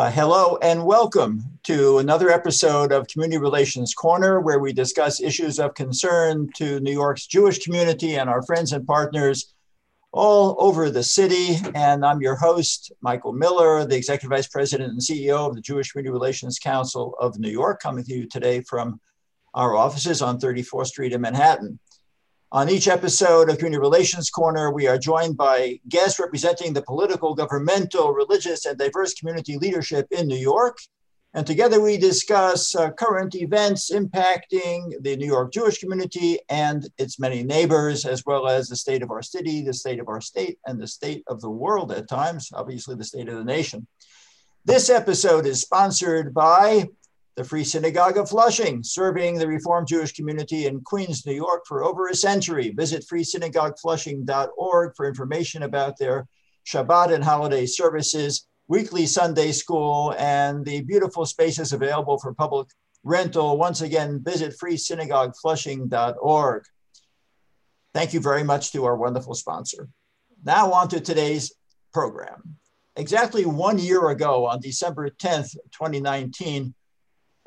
[0.00, 5.58] Uh, hello and welcome to another episode of Community Relations Corner, where we discuss issues
[5.58, 9.52] of concern to New York's Jewish community and our friends and partners
[10.10, 11.58] all over the city.
[11.74, 15.92] And I'm your host, Michael Miller, the Executive Vice President and CEO of the Jewish
[15.92, 19.02] Community Relations Council of New York, coming to you today from
[19.52, 21.78] our offices on 34th Street in Manhattan.
[22.52, 27.32] On each episode of Community Relations Corner, we are joined by guests representing the political,
[27.32, 30.76] governmental, religious, and diverse community leadership in New York.
[31.32, 37.20] And together we discuss uh, current events impacting the New York Jewish community and its
[37.20, 40.58] many neighbors, as well as the state of our city, the state of our state,
[40.66, 43.86] and the state of the world at times, obviously, the state of the nation.
[44.64, 46.88] This episode is sponsored by
[47.36, 51.84] the Free Synagogue of Flushing, serving the Reformed Jewish community in Queens, New York for
[51.84, 52.74] over a century.
[52.76, 56.26] Visit freesynagogueflushing.org for information about their
[56.66, 62.68] Shabbat and holiday services, weekly Sunday school, and the beautiful spaces available for public
[63.04, 63.56] rental.
[63.56, 66.64] Once again, visit freesynagogueflushing.org.
[67.92, 69.88] Thank you very much to our wonderful sponsor.
[70.44, 71.52] Now, on to today's
[71.92, 72.56] program.
[72.96, 76.74] Exactly one year ago, on December 10th, 2019,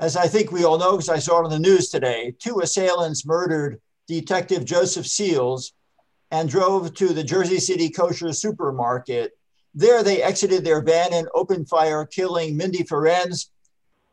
[0.03, 2.59] as I think we all know, because I saw it on the news today, two
[2.59, 5.71] assailants murdered Detective Joseph Seals
[6.29, 9.31] and drove to the Jersey City kosher supermarket.
[9.73, 13.47] There, they exited their van and opened fire, killing Mindy Ferencz,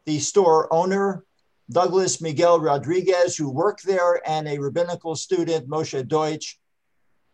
[0.04, 1.24] the store owner,
[1.68, 6.60] Douglas Miguel Rodriguez, who worked there, and a rabbinical student, Moshe Deutsch,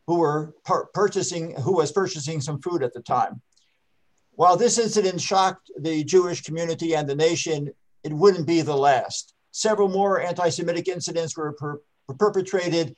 [0.07, 0.55] who were
[0.95, 3.43] purchasing, who was purchasing some food at the time.
[4.33, 7.71] While this incident shocked the Jewish community and the nation,
[8.07, 9.35] it wouldn't be the last.
[9.51, 11.81] Several more anti Semitic incidents were, per-
[12.17, 12.95] perpetrated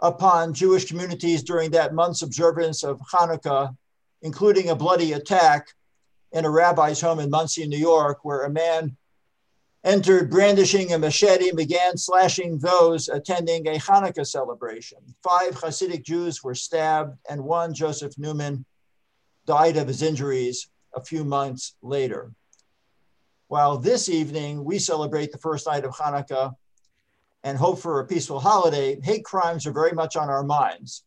[0.00, 3.76] upon Jewish communities during that month's observance of Hanukkah,
[4.22, 5.66] including a bloody attack
[6.30, 8.96] in a rabbi's home in Monsey, New York, where a man
[9.82, 14.98] entered brandishing a machete and began slashing those attending a Hanukkah celebration.
[15.20, 18.64] Five Hasidic Jews were stabbed, and one, Josef Neumann,
[19.46, 22.32] died of his injuries a few months later.
[23.48, 26.54] While this evening we celebrate the first night of Hanukkah
[27.42, 31.04] and hope for a peaceful holiday, hate crimes are very much on our minds.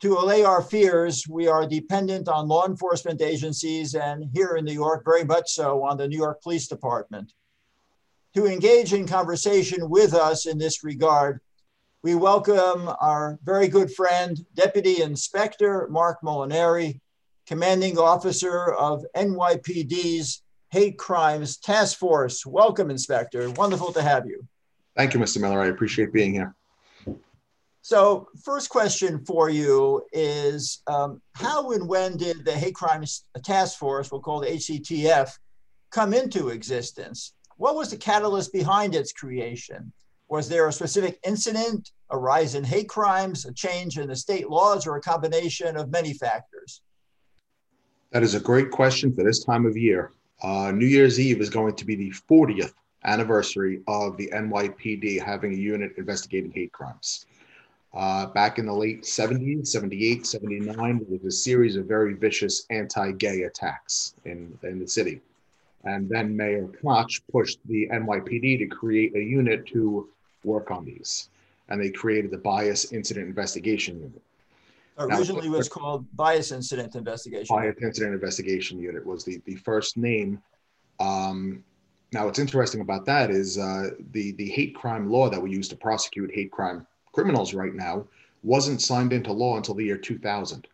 [0.00, 4.72] To allay our fears, we are dependent on law enforcement agencies and here in New
[4.72, 7.32] York, very much so on the New York Police Department.
[8.34, 11.40] To engage in conversation with us in this regard,
[12.02, 17.00] we welcome our very good friend, Deputy Inspector Mark Molinari,
[17.46, 20.43] Commanding Officer of NYPD's
[20.74, 22.44] Hate Crimes Task Force.
[22.44, 23.48] Welcome, Inspector.
[23.50, 24.44] Wonderful to have you.
[24.96, 25.40] Thank you, Mr.
[25.40, 25.60] Miller.
[25.60, 26.52] I appreciate being here.
[27.82, 33.78] So, first question for you is um, How and when did the Hate Crimes Task
[33.78, 35.30] Force, we'll call the HCTF,
[35.92, 37.34] come into existence?
[37.56, 39.92] What was the catalyst behind its creation?
[40.28, 44.50] Was there a specific incident, a rise in hate crimes, a change in the state
[44.50, 46.82] laws, or a combination of many factors?
[48.10, 50.10] That is a great question for this time of year.
[50.42, 52.74] Uh, New Year's Eve is going to be the 40th
[53.04, 57.26] anniversary of the NYPD having a unit investigating hate crimes.
[57.92, 62.66] Uh, back in the late 70s, 78, 79, there was a series of very vicious
[62.70, 65.20] anti gay attacks in, in the city.
[65.84, 70.08] And then Mayor Koch pushed the NYPD to create a unit to
[70.42, 71.28] work on these.
[71.68, 74.22] And they created the Bias Incident Investigation Unit.
[74.98, 77.54] Originally now, was called Bias Incident Investigation.
[77.54, 80.40] Bias Incident Investigation Unit was the, the first name.
[81.00, 81.64] Um,
[82.12, 85.68] now, what's interesting about that is uh, the, the hate crime law that we use
[85.68, 88.06] to prosecute hate crime criminals right now
[88.44, 90.68] wasn't signed into law until the year 2000.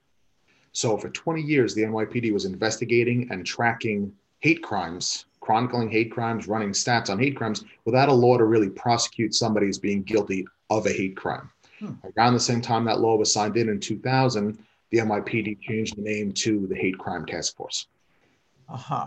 [0.73, 6.47] So, for 20 years, the NYPD was investigating and tracking hate crimes, chronicling hate crimes,
[6.47, 10.47] running stats on hate crimes without a law to really prosecute somebody as being guilty
[10.69, 11.51] of a hate crime.
[11.81, 11.93] Hmm.
[12.17, 14.59] Around the same time that law was signed in in 2000,
[14.91, 17.87] the NYPD changed the name to the Hate Crime Task Force.
[18.69, 19.07] Uh huh.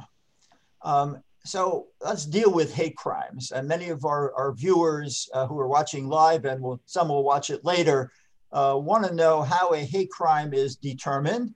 [0.81, 3.51] Um, so let's deal with hate crimes.
[3.51, 7.23] And many of our, our viewers uh, who are watching live and will, some will
[7.23, 8.11] watch it later
[8.51, 11.53] uh, want to know how a hate crime is determined.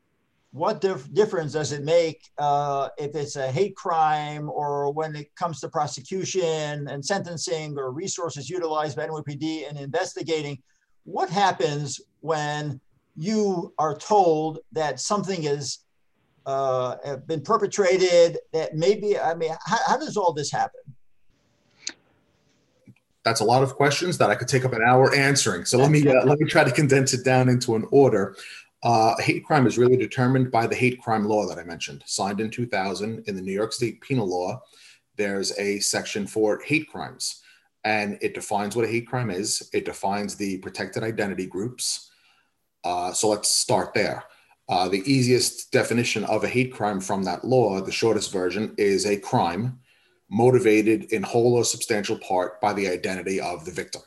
[0.52, 5.34] What dif- difference does it make uh, if it's a hate crime or when it
[5.36, 10.62] comes to prosecution and sentencing or resources utilized by NYPD in investigating?
[11.08, 12.82] What happens when
[13.16, 15.80] you are told that something has
[16.46, 20.80] uh, been perpetrated that maybe i mean how, how, does all this happen?
[23.24, 25.66] That's a lot of questions that i could take up an hour answering.
[25.66, 28.36] So let me uh, let me try to condense it down into an order.
[28.84, 32.40] Uh, hate crime is really determined by the hate crime law that I mentioned, signed
[32.40, 34.62] in 2000 in the New York State Penal Law.
[35.16, 37.44] There's a section for hate crimes,
[37.88, 39.70] and it defines what a hate crime is.
[39.72, 42.12] It defines the protected identity groups.
[42.84, 44.26] Uh, so let's start there.
[44.68, 49.06] Uh, the easiest definition of a hate crime from that law, the shortest version, is
[49.06, 49.80] a crime
[50.30, 54.02] motivated in whole or substantial part by the identity of the victim.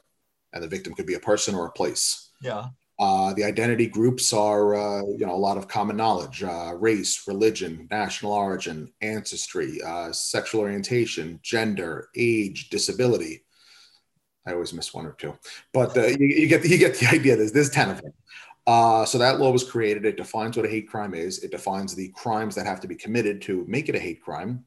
[0.53, 2.29] And the victim could be a person or a place.
[2.43, 2.67] Yeah.
[2.99, 7.27] Uh, the identity groups are, uh, you know, a lot of common knowledge: uh, race,
[7.27, 13.43] religion, national origin, ancestry, uh, sexual orientation, gender, age, disability.
[14.47, 15.37] I always miss one or two,
[15.73, 17.37] but uh, you, you, get the, you get the idea.
[17.37, 18.13] There's there's ten of them.
[18.67, 20.05] Uh, so that law was created.
[20.05, 21.43] It defines what a hate crime is.
[21.43, 24.65] It defines the crimes that have to be committed to make it a hate crime.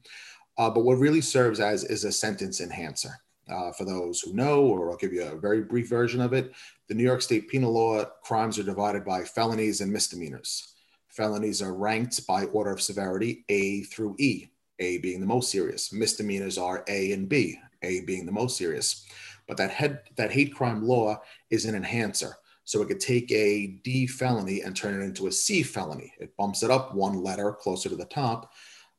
[0.56, 3.20] but what really serves as is a sentence enhancer.
[3.46, 6.54] Uh, for those who know, or I'll give you a very brief version of it.
[6.88, 10.74] The New York State penal law crimes are divided by felonies and misdemeanors.
[11.08, 14.48] Felonies are ranked by order of severity, A through E,
[14.78, 15.92] A being the most serious.
[15.92, 19.04] Misdemeanors are A and B, A being the most serious.
[19.46, 21.20] But that head, that hate crime law
[21.50, 22.36] is an enhancer.
[22.64, 26.12] So it could take a D felony and turn it into a C felony.
[26.18, 28.52] It bumps it up one letter closer to the top.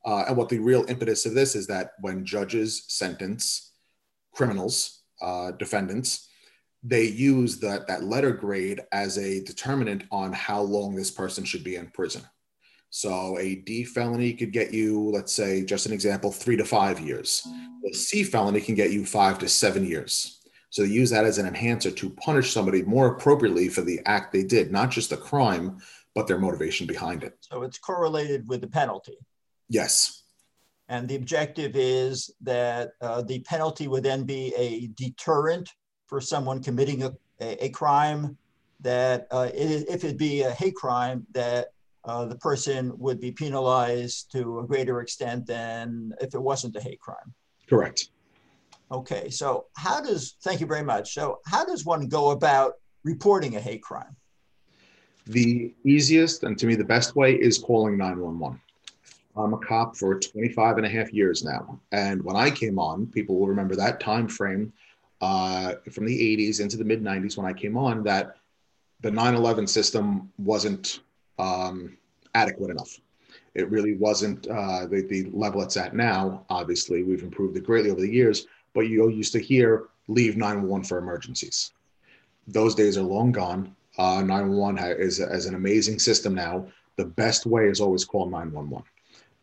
[0.05, 3.71] Uh, and what the real impetus of this is that when judges sentence
[4.33, 6.29] criminals, uh, defendants,
[6.83, 11.63] they use that, that letter grade as a determinant on how long this person should
[11.63, 12.21] be in prison.
[12.95, 16.97] So a D felony could get you, let's say, just an example, three to five
[16.97, 17.45] years.
[17.85, 20.39] A C felony can get you five to seven years.
[20.69, 24.31] So they use that as an enhancer to punish somebody more appropriately for the act
[24.31, 25.79] they did, not just the crime,
[26.13, 27.35] but their motivation behind it.
[27.41, 29.17] So it's correlated with the penalty.
[29.67, 30.23] Yes.
[30.87, 35.69] And the objective is that uh, the penalty would then be a deterrent
[36.07, 37.11] for someone committing a,
[37.41, 38.37] a, a crime
[38.79, 41.73] that uh, it, if it be a hate crime, that
[42.05, 46.81] uh, the person would be penalized to a greater extent than if it wasn't a
[46.81, 47.33] hate crime.
[47.67, 48.09] Correct.
[48.91, 51.13] Okay, so how does, thank you very much.
[51.13, 52.73] So, how does one go about
[53.03, 54.15] reporting a hate crime?
[55.25, 58.59] The easiest and to me the best way is calling 911.
[59.35, 61.79] I'm a cop for 25 and a half years now.
[61.91, 64.71] And when I came on, people will remember that time frame
[65.19, 68.37] uh, from the 80s into the mid 90s when I came on that
[69.01, 70.99] the 9 11 system wasn't
[71.39, 71.97] um,
[72.33, 72.99] adequate enough.
[73.53, 76.45] It really wasn't uh, the, the level it's at now.
[76.49, 80.85] Obviously, we've improved it greatly over the years, but you used to hear leave 911
[80.85, 81.71] for emergencies.
[82.47, 83.75] Those days are long gone.
[83.97, 86.67] Uh, 911 is, is an amazing system now.
[86.97, 88.83] The best way is always call 911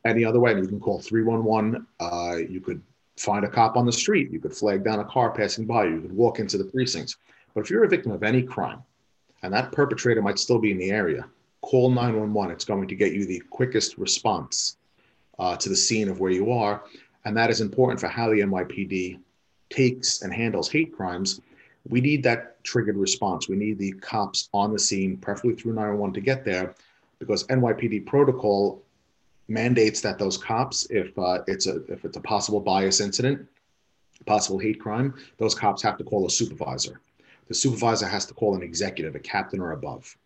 [0.05, 0.55] any other way.
[0.55, 1.87] You can call 311.
[2.01, 2.83] Uh, you could
[3.17, 4.31] find a cop on the street.
[4.31, 5.85] You could flag down a car passing by.
[5.85, 7.17] You could walk into the precincts.
[7.55, 8.83] But if you're a victim of any crime
[9.43, 11.27] and that perpetrator might still be in the area,
[11.63, 12.53] call 911.
[12.53, 14.77] It's going to get you the quickest response
[15.39, 16.85] uh, to the scene of where you are.
[17.25, 19.19] And that is important for how the NYPD
[19.71, 21.41] takes and handles hate crimes.
[21.89, 23.49] We need that triggered response.
[23.49, 26.75] We need the cops on the scene, preferably through 911 to get there,
[27.19, 28.83] because NYPD protocol
[29.49, 33.47] mandates that those cops, if uh, it's a if it's a possible bias incident,
[34.27, 37.01] possible hate crime, those cops have to call a supervisor.
[37.49, 40.17] The supervisor has to call an executive, a captain or above.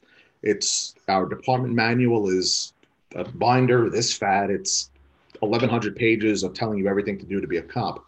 [0.46, 2.72] It's our department manual is
[3.16, 4.48] a binder this fat.
[4.48, 4.90] It's
[5.40, 8.04] 1,100 pages of telling you everything to do to be a cop.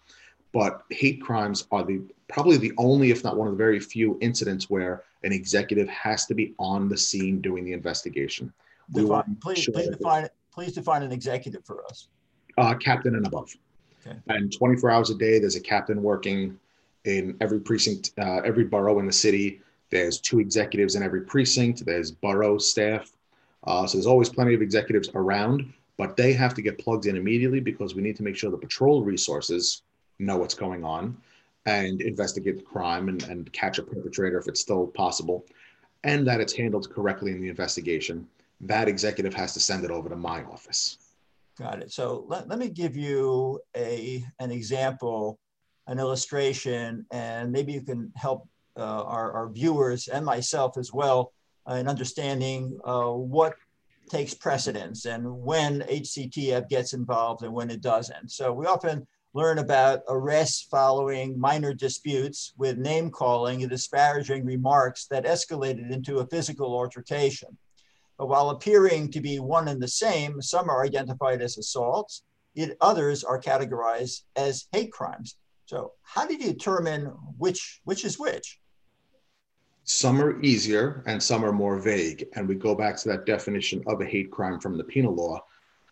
[0.52, 4.18] But hate crimes are the probably the only, if not one of the very few
[4.20, 8.52] incidents where an executive has to be on the scene doing the investigation.
[8.92, 12.06] Define, please, sure please define please define an executive for us.
[12.56, 13.54] Uh, captain and above.
[14.06, 14.16] Okay.
[14.28, 16.58] And 24 hours a day, there's a captain working
[17.04, 19.60] in every precinct, uh, every borough in the city.
[19.90, 21.84] There's two executives in every precinct.
[21.84, 23.10] There's borough staff.
[23.64, 27.16] Uh, so there's always plenty of executives around, but they have to get plugged in
[27.16, 29.82] immediately because we need to make sure the patrol resources
[30.18, 31.16] know what's going on
[31.66, 35.44] and investigate the crime and, and catch a perpetrator if it's still possible,
[36.04, 38.26] and that it's handled correctly in the investigation
[38.60, 40.98] that executive has to send it over to my office.
[41.58, 41.92] Got it.
[41.92, 45.38] So let, let me give you a, an example,
[45.86, 48.48] an illustration, and maybe you can help
[48.84, 51.32] our, our viewers and myself as well
[51.68, 53.54] uh, in understanding uh, what
[54.08, 58.30] takes precedence and when HCTF gets involved and when it doesn't.
[58.30, 65.06] So we often learn about arrests following minor disputes with name calling and disparaging remarks
[65.06, 67.56] that escalated into a physical altercation.
[68.16, 72.76] But while appearing to be one and the same, some are identified as assaults, it,
[72.80, 75.36] others are categorized as hate crimes.
[75.66, 77.04] So how do you determine
[77.36, 78.58] which which is which?
[79.88, 82.26] Some are easier and some are more vague.
[82.34, 85.42] And we go back to that definition of a hate crime from the penal law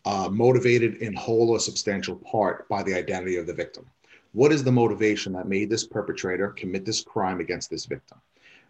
[0.04, 3.86] uh, motivated in whole or substantial part by the identity of the victim.
[4.32, 8.18] What is the motivation that made this perpetrator commit this crime against this victim?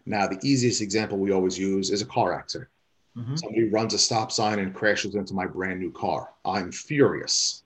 [0.05, 2.69] Now, the easiest example we always use is a car accident.
[3.17, 3.35] Mm-hmm.
[3.35, 6.29] Somebody runs a stop sign and crashes into my brand new car.
[6.45, 7.63] I'm furious.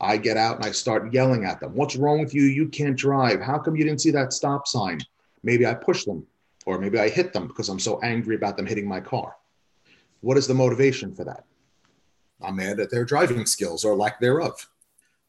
[0.00, 1.76] I get out and I start yelling at them.
[1.76, 2.42] What's wrong with you?
[2.42, 3.40] You can't drive.
[3.40, 4.98] How come you didn't see that stop sign?
[5.44, 6.26] Maybe I push them
[6.66, 9.36] or maybe I hit them because I'm so angry about them hitting my car.
[10.20, 11.44] What is the motivation for that?
[12.42, 14.68] I'm mad at their driving skills or lack thereof.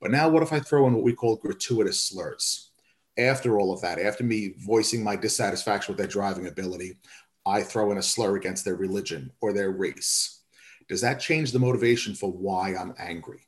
[0.01, 2.71] But now, what if I throw in what we call gratuitous slurs?
[3.17, 6.97] After all of that, after me voicing my dissatisfaction with their driving ability,
[7.45, 10.41] I throw in a slur against their religion or their race.
[10.87, 13.47] Does that change the motivation for why I'm angry?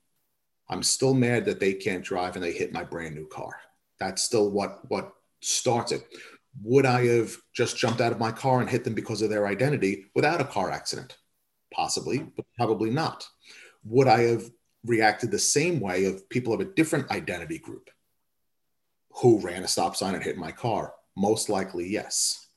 [0.70, 3.56] I'm still mad that they can't drive and they hit my brand new car.
[4.00, 6.04] That's still what what starts it.
[6.64, 9.48] Would I have just jumped out of my car and hit them because of their
[9.48, 11.18] identity without a car accident?
[11.74, 13.28] Possibly, but probably not.
[13.84, 14.50] Would I have
[14.86, 17.90] reacted the same way of people of a different identity group
[19.12, 20.94] who ran a stop sign and hit my car?
[21.16, 22.48] Most likely, yes.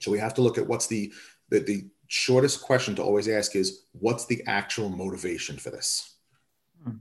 [0.00, 1.12] So we have to look at what's the,
[1.50, 6.16] the, the shortest question to always ask is what's the actual motivation for this?
[6.82, 6.96] Hmm.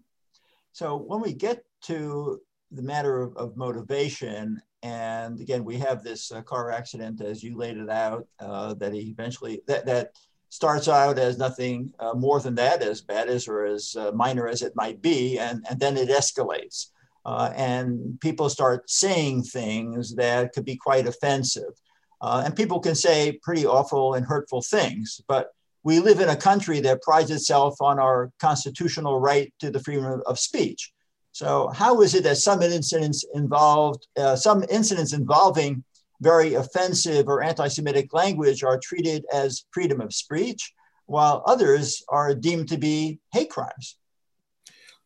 [0.72, 2.40] So when we get to
[2.72, 7.58] the matter of, of motivation, and again, we have this uh, car accident as you
[7.58, 10.12] laid it out uh, that he eventually that that
[10.50, 14.48] starts out as nothing uh, more than that, as bad as or as uh, minor
[14.48, 16.90] as it might be, and, and then it escalates.
[17.26, 21.74] Uh, and people start saying things that could be quite offensive.
[22.22, 25.48] Uh, and people can say pretty awful and hurtful things, but
[25.84, 30.22] we live in a country that prides itself on our constitutional right to the freedom
[30.28, 30.94] of speech.
[31.34, 35.84] So, how is it that some incidents involved, uh, some incidents involving
[36.22, 40.72] very offensive or anti Semitic language are treated as freedom of speech,
[41.08, 43.98] while others are deemed to be hate crimes.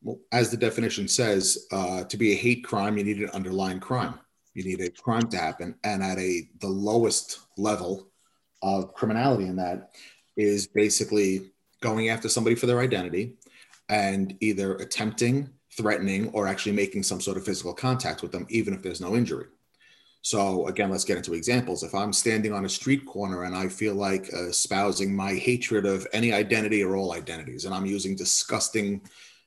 [0.04, 3.80] Well, as the definition says, uh, to be a hate crime, you need an underlying
[3.80, 4.20] crime.
[4.54, 5.76] You need a crime to happen.
[5.86, 8.10] And at a the lowest level
[8.62, 9.92] of criminality in that
[10.36, 13.38] is basically going after somebody for their identity
[13.88, 18.74] and either attempting, threatening, or actually making some sort of physical contact with them, even
[18.74, 19.46] if there's no injury.
[20.22, 21.84] So again, let's get into examples.
[21.84, 25.86] If I'm standing on a street corner and I feel like uh, espousing my hatred
[25.86, 29.02] of any identity or all identities, and I'm using disgusting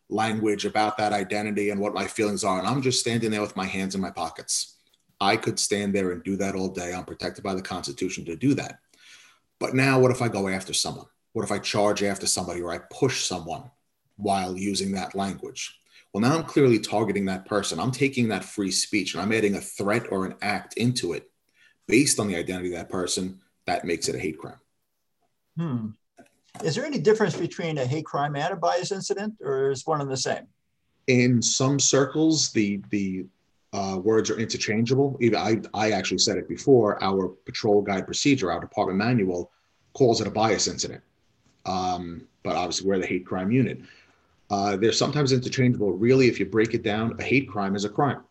[0.09, 3.57] language about that identity and what my feelings are, and I'm just standing there with
[3.57, 4.77] my hands in my pockets,
[5.21, 6.95] I could stand there and do that all day.
[6.95, 8.79] I'm protected by the Constitution to do that.
[9.59, 11.07] But now, what if I go after someone?
[11.33, 13.71] What if I charge after somebody or I push someone
[14.17, 15.80] while using that language?
[16.13, 17.79] Well, now I'm clearly targeting that person.
[17.79, 21.31] I'm taking that free speech and I'm adding a threat or an act into it
[21.87, 23.41] based on the identity of that person.
[23.67, 24.61] That makes it a hate crime.
[25.57, 25.87] Hmm.
[26.65, 30.01] Is there any difference between a hate crime and a bias incident, or is one
[30.01, 30.47] and the same?
[31.07, 33.27] In some circles, the the
[33.73, 35.17] uh, words are interchangeable.
[35.21, 37.03] Even I, I actually said it before.
[37.03, 39.53] Our patrol guide procedure, our department manual,
[39.93, 41.03] calls it a bias incident.
[41.67, 43.81] Um, but obviously, we're the hate crime unit.
[44.51, 45.93] Uh, they're sometimes interchangeable.
[45.93, 48.23] Really, if you break it down, a hate crime is a crime.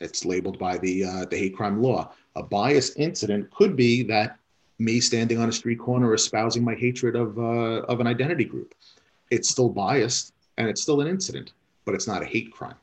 [0.00, 2.12] It's labeled by the uh, the hate crime law.
[2.36, 4.38] A bias incident could be that
[4.78, 8.74] me standing on a street corner espousing my hatred of uh, of an identity group.
[9.30, 11.52] It's still biased and it's still an incident,
[11.84, 12.76] but it's not a hate crime.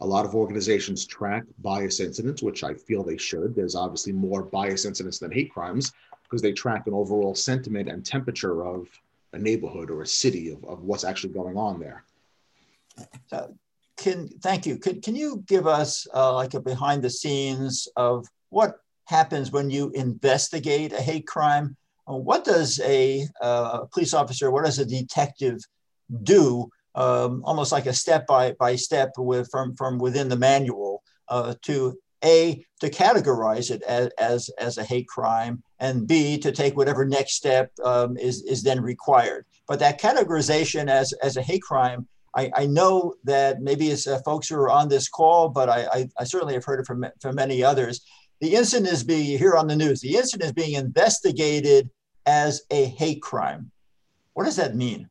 [0.00, 3.54] A lot of organizations track bias incidents, which I feel they should.
[3.54, 5.92] There's obviously more bias incidents than hate crimes
[6.24, 8.88] because they track an overall sentiment and temperature of
[9.32, 12.04] a neighborhood or a city of, of what's actually going on there.
[13.28, 13.54] So
[13.96, 14.78] can thank you.
[14.78, 18.76] Can, can you give us uh, like a behind the scenes of what
[19.06, 21.76] happens when you investigate a hate crime?
[22.08, 25.58] Uh, what does a uh, police officer, what does a detective
[26.22, 26.68] do?
[26.94, 31.54] Um, almost like a step by, by step with from, from within the manual uh,
[31.62, 36.74] to a to categorize it as, as, as a hate crime and b to take
[36.74, 41.60] whatever next step um, is, is then required but that categorization as, as a hate
[41.60, 45.70] crime I, I know that maybe it's uh, folks who are on this call, but
[45.70, 48.02] I, I, I, certainly have heard it from, from many others.
[48.42, 50.00] The incident is being here on the news.
[50.00, 51.88] The incident is being investigated
[52.26, 53.70] as a hate crime.
[54.34, 55.08] What does that mean?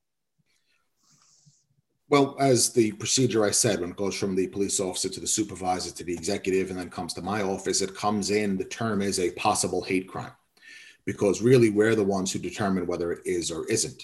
[2.10, 5.26] Well, as the procedure I said, when it goes from the police officer to the
[5.26, 9.02] supervisor to the executive and then comes to my office, it comes in, the term
[9.02, 10.32] is a possible hate crime
[11.06, 14.04] because really we're the ones who determine whether it is or isn't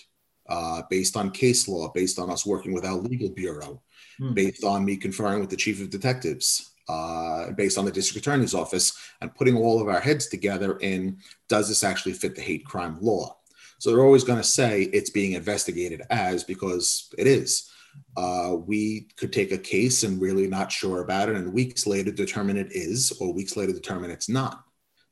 [0.53, 3.81] uh, based on case law, based on us working with our legal bureau,
[4.19, 4.33] hmm.
[4.33, 6.71] based on me conferring with the chief of detectives.
[6.91, 11.17] uh, based on the district attorney's office and putting all of our heads together in
[11.47, 13.37] does this actually fit the hate crime law?
[13.79, 17.69] So they're always going to say it's being investigated as because it is.
[18.15, 22.11] Uh, we could take a case and really not sure about it, and weeks later
[22.11, 24.63] determine it is, or weeks later determine it's not,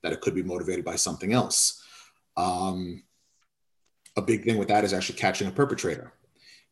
[0.04, 1.84] that it could be motivated by something else.
[2.38, 3.04] Um,
[4.20, 6.14] a big thing with that is actually catching a perpetrator.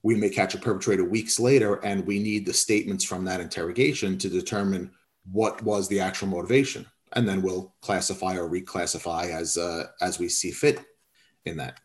[0.03, 4.17] We may catch a perpetrator weeks later, and we need the statements from that interrogation
[4.19, 4.91] to determine
[5.31, 10.29] what was the actual motivation, and then we'll classify or reclassify as uh, as we
[10.29, 10.79] see fit
[11.45, 11.79] in that.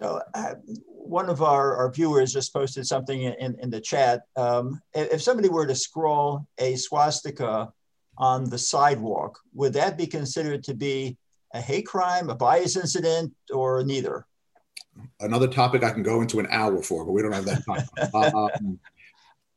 [0.00, 0.54] So, uh,
[0.86, 4.22] one of our, our viewers just posted something in, in the chat.
[4.36, 7.72] Um, if somebody were to scroll a swastika
[8.18, 11.16] on the sidewalk, would that be considered to be
[11.54, 14.26] a hate crime, a bias incident, or neither?
[15.20, 18.34] Another topic I can go into an hour for, but we don't have that time.
[18.34, 18.78] um,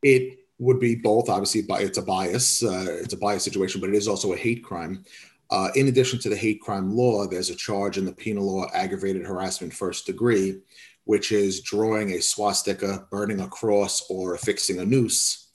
[0.01, 1.29] it would be both.
[1.29, 2.63] Obviously, it's a bias.
[2.63, 5.03] Uh, it's a bias situation, but it is also a hate crime.
[5.51, 8.67] Uh, in addition to the hate crime law, there's a charge in the penal law,
[8.73, 10.59] aggravated harassment first degree,
[11.05, 15.47] which is drawing a swastika, burning a cross, or affixing a noose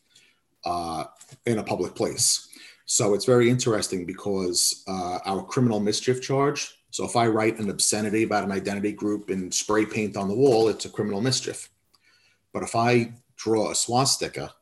[0.64, 1.04] uh,
[1.46, 2.48] in a public place.
[2.86, 6.76] So it's very interesting because uh, our criminal mischief charge.
[6.94, 10.34] So if I write an obscenity about an identity group in spray paint on the
[10.36, 11.68] wall, it's a criminal mischief.
[12.52, 14.54] But if I draw a swastika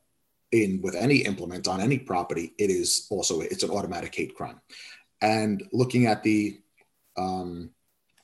[0.51, 4.59] in with any implement on any property, it is also it's an automatic hate crime.
[5.21, 6.59] And looking at the,
[7.17, 7.69] um,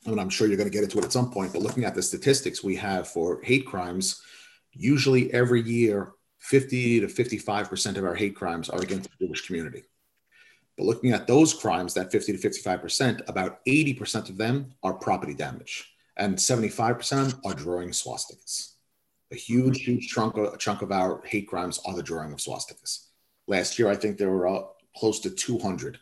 [0.04, 1.94] and I'm sure you're going to get into it at some point, but looking at
[1.94, 4.20] the statistics we have for hate crimes,
[4.72, 9.84] usually every year, 50 to 55% of our hate crimes are against the Jewish community.
[10.80, 15.34] But looking at those crimes, that 50 to 55%, about 80% of them are property
[15.34, 18.76] damage, and 75% are drawing swastikas.
[19.30, 23.08] A huge, huge chunk of, chunk of our hate crimes are the drawing of swastikas.
[23.46, 24.62] Last year, I think there were uh,
[24.96, 25.98] close to 200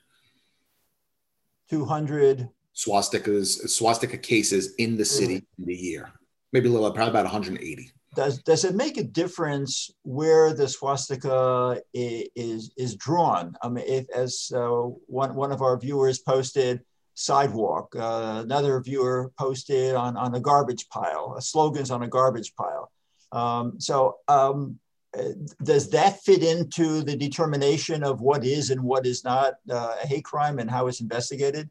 [1.71, 6.13] 200 swastikas, swastika cases in the city in the year.
[6.53, 7.91] Maybe a little, probably about 180.
[8.19, 13.55] Does, does it make a difference where the swastika is, is drawn?
[13.63, 14.71] I mean, if, as uh,
[15.07, 16.81] one, one of our viewers posted,
[17.15, 22.57] sidewalk, uh, another viewer posted on, on a garbage pile, uh, slogans on a garbage
[22.57, 22.91] pile.
[23.31, 24.81] Um, so um,
[25.63, 30.07] does that fit into the determination of what is and what is not uh, a
[30.09, 31.71] hate crime and how it's investigated?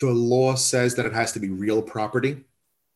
[0.00, 2.44] The law says that it has to be real property,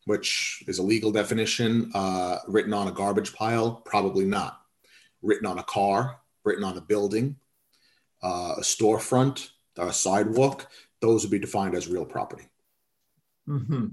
[0.05, 1.91] which is a legal definition.
[1.93, 4.61] Uh, written on a garbage pile, probably not.
[5.21, 7.35] Written on a car, written on a building,
[8.23, 10.67] uh, a storefront, a sidewalk,
[10.99, 12.47] those would be defined as real property.
[13.47, 13.87] Mm-hmm.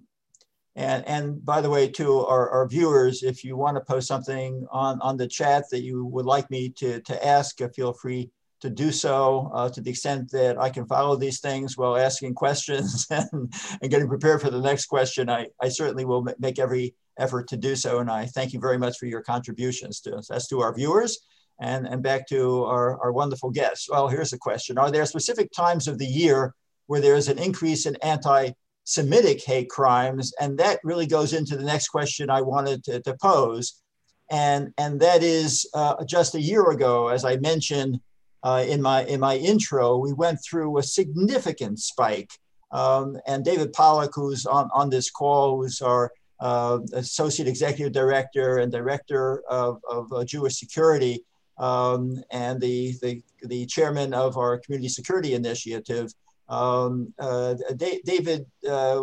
[0.76, 4.66] And, and by the way, to our, our viewers, if you want to post something
[4.70, 8.30] on, on the chat that you would like me to, to ask, uh, feel free
[8.60, 12.34] to do so uh, to the extent that I can follow these things while asking
[12.34, 15.30] questions and, and getting prepared for the next question.
[15.30, 17.98] I, I certainly will make every effort to do so.
[17.98, 21.18] And I thank you very much for your contributions to us, as to our viewers.
[21.60, 23.88] And, and back to our, our wonderful guests.
[23.90, 24.78] Well, here's a question.
[24.78, 26.54] Are there specific times of the year
[26.86, 28.50] where there is an increase in anti
[28.88, 30.32] Semitic hate crimes.
[30.40, 33.82] And that really goes into the next question I wanted to, to pose.
[34.30, 38.00] And, and that is uh, just a year ago, as I mentioned
[38.42, 42.30] uh, in, my, in my intro, we went through a significant spike.
[42.70, 48.58] Um, and David Pollock, who's on, on this call, who's our uh, Associate Executive Director
[48.58, 51.24] and Director of, of uh, Jewish Security,
[51.58, 56.12] um, and the, the, the chairman of our Community Security Initiative,
[56.48, 59.02] um, uh, David uh,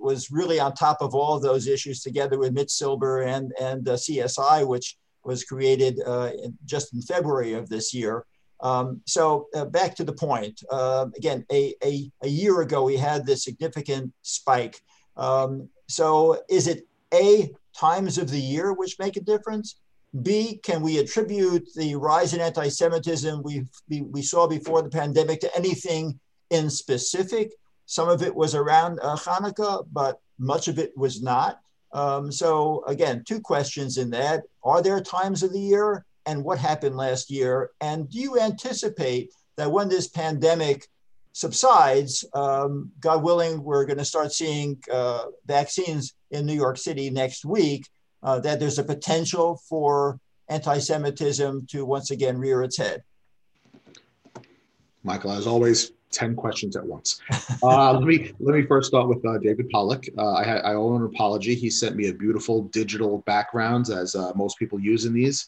[0.00, 3.84] was really on top of all of those issues together with Mitch Silber and, and
[3.84, 8.24] CSI, which was created in, just in February of this year.
[8.62, 12.96] Um, so uh, back to the point, um, again, a, a, a, year ago, we
[12.96, 14.82] had this significant spike.
[15.16, 19.76] Um, so is it A, times of the year which make a difference?
[20.22, 25.56] B, can we attribute the rise in anti-Semitism we, we saw before the pandemic to
[25.56, 26.18] anything
[26.50, 27.52] in specific.
[27.86, 31.60] Some of it was around uh, Hanukkah, but much of it was not.
[31.92, 34.42] Um, so again, two questions in that.
[34.62, 37.70] Are there times of the year and what happened last year?
[37.80, 40.86] And do you anticipate that when this pandemic
[41.32, 47.10] subsides, um, God willing, we're going to start seeing uh, vaccines in New York City
[47.10, 47.86] next week,
[48.22, 53.02] uh, that there's a potential for anti-Semitism to once again rear its head?
[55.02, 57.20] Michael, as always, 10 questions at once.
[57.62, 60.06] Uh, let me let me first start with uh, David Pollock.
[60.16, 61.54] Uh, I, I owe an apology.
[61.54, 65.46] He sent me a beautiful digital background, as uh, most people use in these.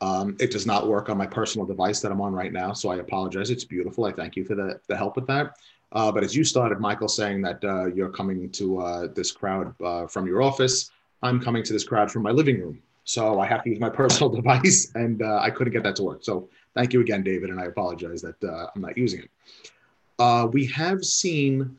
[0.00, 2.88] Um, it does not work on my personal device that I'm on right now, so
[2.88, 3.50] I apologize.
[3.50, 4.04] It's beautiful.
[4.06, 5.56] I thank you for the, the help with that.
[5.92, 9.74] Uh, but as you started, Michael, saying that uh, you're coming to uh, this crowd
[9.82, 10.90] uh, from your office,
[11.22, 12.80] I'm coming to this crowd from my living room.
[13.04, 16.02] So I have to use my personal device, and uh, I couldn't get that to
[16.02, 16.20] work.
[16.22, 20.50] So thank you again, David, and I apologize that uh, I'm not using it.
[20.52, 21.76] we have seen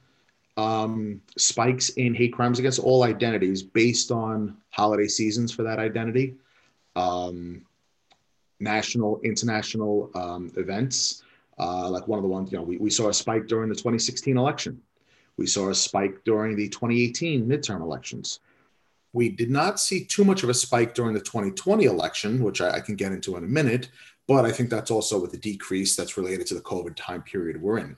[0.57, 6.35] um, spikes in hate crimes against all identities based on holiday seasons for that identity,
[6.95, 7.65] um,
[8.61, 11.23] national, international um, events.
[11.59, 13.75] Uh, like one of the ones, you know, we, we saw a spike during the
[13.75, 14.81] 2016 election.
[15.37, 18.39] We saw a spike during the 2018 midterm elections.
[19.13, 22.75] We did not see too much of a spike during the 2020 election, which I,
[22.75, 23.89] I can get into in a minute,
[24.27, 27.61] but I think that's also with the decrease that's related to the COVID time period
[27.61, 27.97] we're in.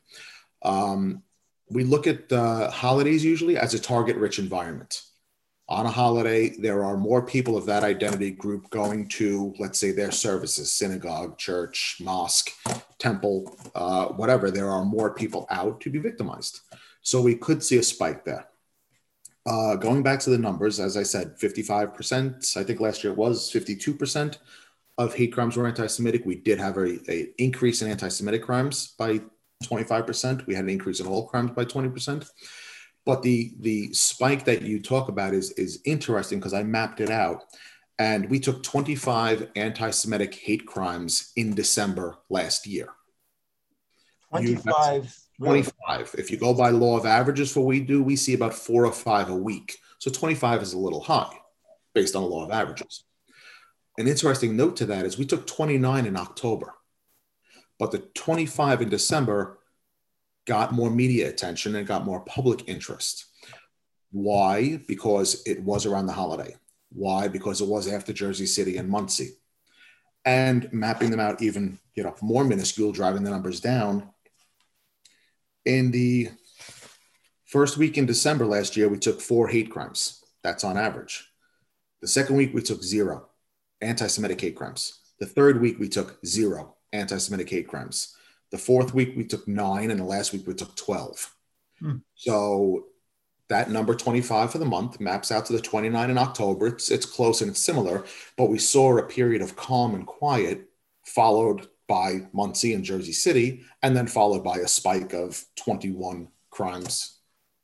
[0.63, 1.21] Um,
[1.69, 5.03] we look at the holidays usually as a target rich environment.
[5.69, 9.91] On a holiday, there are more people of that identity group going to, let's say,
[9.91, 12.51] their services synagogue, church, mosque,
[12.99, 14.51] temple, uh, whatever.
[14.51, 16.59] There are more people out to be victimized.
[17.01, 18.47] So we could see a spike there.
[19.45, 23.19] Uh, going back to the numbers, as I said, 55%, I think last year it
[23.19, 24.37] was 52%
[24.97, 26.25] of hate crimes were anti Semitic.
[26.25, 29.21] We did have a, a increase in anti Semitic crimes by
[29.63, 30.45] 25%.
[30.45, 32.29] We had an increase in all crimes by 20%.
[33.05, 37.09] But the the spike that you talk about is is interesting because I mapped it
[37.09, 37.43] out.
[37.99, 42.89] And we took 25 anti-Semitic hate crimes in December last year.
[44.29, 45.15] 25.
[45.37, 46.15] 25.
[46.17, 48.85] If you go by law of averages for what we do, we see about four
[48.85, 49.77] or five a week.
[49.99, 51.33] So 25 is a little high
[51.93, 53.03] based on the law of averages.
[53.97, 56.73] An interesting note to that is we took 29 in October.
[57.77, 59.59] But the 25 in December
[60.45, 63.25] got more media attention and got more public interest.
[64.11, 64.77] Why?
[64.87, 66.55] Because it was around the holiday.
[66.91, 67.27] Why?
[67.27, 69.31] Because it was after Jersey City and Monsey.
[70.25, 74.09] And mapping them out even, you know, more minuscule, driving the numbers down.
[75.65, 76.29] In the
[77.45, 80.23] first week in December last year, we took four hate crimes.
[80.43, 81.27] That's on average.
[82.01, 83.27] The second week, we took zero
[83.81, 84.99] anti Semitic hate crimes.
[85.19, 88.15] The third week, we took zero anti Semitic hate crimes.
[88.53, 91.35] The fourth week, we took nine, and the last week, we took 12.
[91.79, 91.95] Hmm.
[92.13, 92.85] So
[93.49, 96.67] that number 25 for the month maps out to the 29 in October.
[96.67, 98.05] It's, it's close and it's similar,
[98.37, 100.69] but we saw a period of calm and quiet
[101.03, 107.17] followed by Monsey and Jersey City, and then followed by a spike of 21 crimes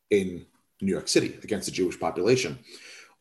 [0.10, 0.48] in
[0.82, 2.58] New York City against the Jewish population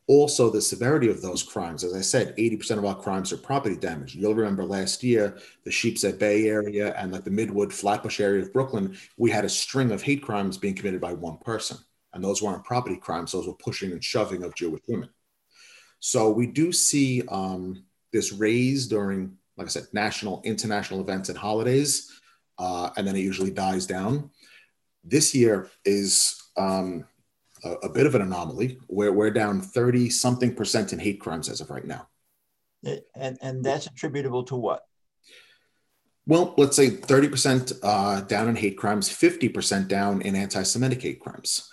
[0.09, 1.83] also the severity of those crimes.
[1.83, 4.15] As I said, 80% of our crimes are property damage.
[4.15, 8.51] You'll remember last year, the Sheepshead Bay area and like the Midwood, Flatbush area of
[8.51, 11.77] Brooklyn, we had a string of hate crimes being committed by one person.
[12.11, 15.09] And those weren't property crimes, those were pushing and shoving of Jewish women.
[15.99, 21.37] So we do see um, this raise during, like I said, national, international events and
[21.37, 22.19] holidays,
[22.57, 24.31] uh, and then it usually dies down.
[25.03, 27.05] This year is um,
[27.63, 31.49] a, a bit of an anomaly where we're down 30 something percent in hate crimes
[31.49, 32.07] as of right now.
[33.15, 34.83] And, and that's attributable to what?
[36.25, 41.19] Well, let's say 30% uh, down in hate crimes, 50% down in anti Semitic hate
[41.19, 41.69] crimes.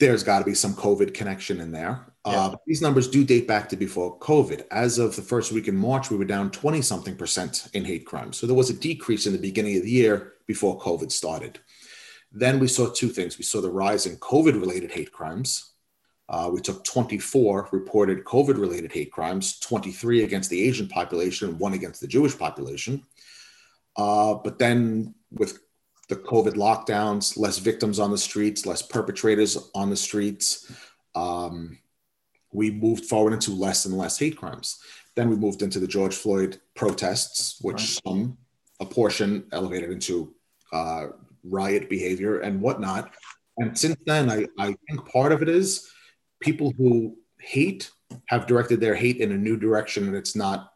[0.00, 2.06] There's got to be some COVID connection in there.
[2.24, 2.40] Uh, yeah.
[2.40, 4.64] Uh, these numbers do date back to before COVID.
[4.70, 8.06] As of the first week in March, we were down 20 something percent in hate
[8.06, 8.38] crimes.
[8.38, 11.58] So there was a decrease in the beginning of the year before COVID started.
[12.30, 13.38] Then we saw two things.
[13.38, 15.72] We saw the rise in COVID related hate crimes.
[16.28, 21.58] Uh, we took 24 reported COVID related hate crimes, 23 against the Asian population, and
[21.58, 23.02] one against the Jewish population.
[23.96, 25.58] Uh, but then with
[26.08, 30.70] the COVID lockdowns, less victims on the streets, less perpetrators on the streets,
[31.14, 31.78] um,
[32.52, 34.78] we moved forward into less and less hate crimes.
[35.16, 38.00] Then we moved into the George Floyd protests, which right.
[38.06, 38.38] some,
[38.80, 40.34] a portion elevated into
[40.72, 41.06] uh,
[41.50, 43.14] riot behavior and whatnot.
[43.58, 45.90] And since then, I, I think part of it is
[46.40, 47.90] people who hate
[48.26, 50.72] have directed their hate in a new direction, and it's not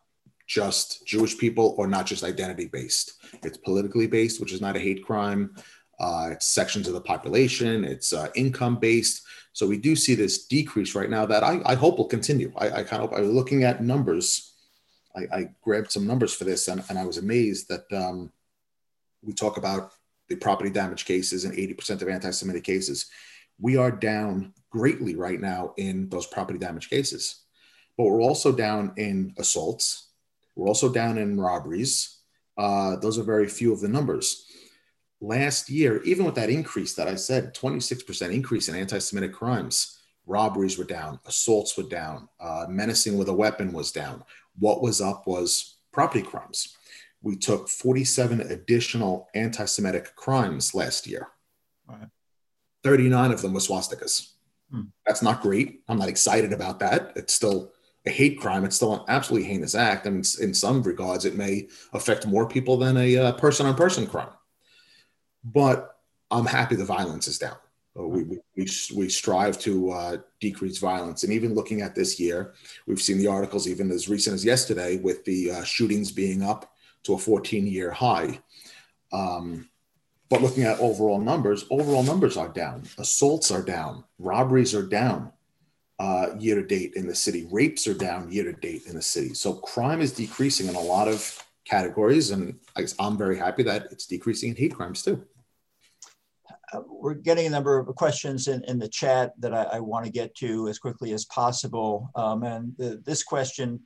[0.47, 3.15] just Jewish people or not just identity based.
[3.43, 5.55] It's politically based, which is not a hate crime.
[5.99, 7.85] Uh, it's sections of the population.
[7.85, 9.23] It's uh, income based.
[9.53, 12.53] So we do see this decrease right now that I, I hope will continue.
[12.57, 14.53] I, I kind of I was looking at numbers.
[15.15, 18.33] I, I, grabbed some numbers for this, and, and I was amazed that um,
[19.23, 19.93] we talk about
[20.29, 23.07] the property damage cases and 80% of anti-Semitic cases.
[23.61, 27.43] We are down greatly right now in those property damage cases.
[27.97, 30.09] But we're also down in assaults.
[30.57, 32.19] We're also down in robberies.
[32.57, 34.47] Uh, those are very few of the numbers.
[35.21, 40.01] Last year, even with that increase that I said, 26% increase in anti Semitic crimes,
[40.27, 44.25] robberies were down, assaults were down, uh, menacing with a weapon was down.
[44.59, 46.77] What was up was property crimes.
[47.23, 51.29] We took 47 additional anti Semitic crimes last year.
[51.87, 52.09] Right.
[52.83, 54.33] 39 of them were swastikas.
[54.71, 54.83] Hmm.
[55.07, 55.83] That's not great.
[55.89, 57.13] I'm not excited about that.
[57.15, 57.73] It's still
[58.07, 58.65] a hate crime.
[58.65, 60.07] It's still an absolutely heinous act.
[60.07, 64.33] And in some regards, it may affect more people than a person on person crime.
[65.45, 65.97] But
[66.31, 67.57] I'm happy the violence is down.
[67.99, 68.23] Uh, we,
[68.57, 71.25] we, we, strive to uh, decrease violence.
[71.25, 72.55] And even looking at this year,
[72.87, 76.72] we've seen the articles even as recent as yesterday with the uh, shootings being up
[77.05, 78.41] to a 14 year high.
[79.13, 79.69] Um,
[80.31, 82.85] but looking at overall numbers, overall numbers are down.
[82.99, 84.05] Assaults are down.
[84.19, 85.31] Robberies are down
[85.99, 87.47] uh, year to date in the city.
[87.51, 89.35] Rapes are down year to date in the city.
[89.35, 92.31] So crime is decreasing in a lot of categories.
[92.31, 95.25] And I I'm very happy that it's decreasing in hate crimes too.
[96.73, 100.07] Uh, we're getting a number of questions in, in the chat that I, I want
[100.07, 102.11] to get to as quickly as possible.
[102.15, 103.81] Um, and the, this question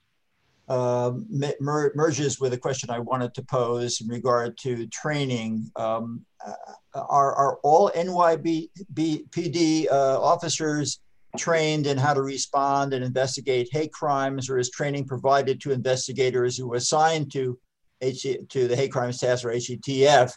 [0.68, 5.70] uh, mer merges with a question I wanted to pose in regard to training.
[5.76, 6.52] Um, uh,
[6.94, 11.00] are, are all NYPD uh, officers
[11.36, 16.56] trained in how to respond and investigate hate crimes, or is training provided to investigators
[16.56, 17.58] who are assigned to,
[18.00, 20.32] H to the Hate Crimes Task or HCTF?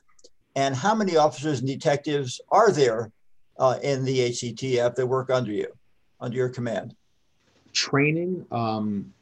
[0.55, 3.11] And how many officers and detectives are there
[3.57, 5.67] uh, in the HCTF that work under you,
[6.19, 6.95] under your command?
[7.71, 9.13] Training, um,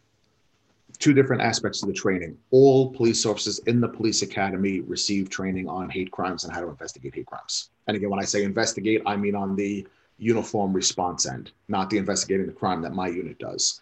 [0.99, 2.37] two different aspects of the training.
[2.51, 6.69] All police officers in the police academy receive training on hate crimes and how to
[6.69, 7.69] investigate hate crimes.
[7.87, 11.97] And again, when I say investigate, I mean on the uniform response end, not the
[11.97, 13.81] investigating the crime that my unit does.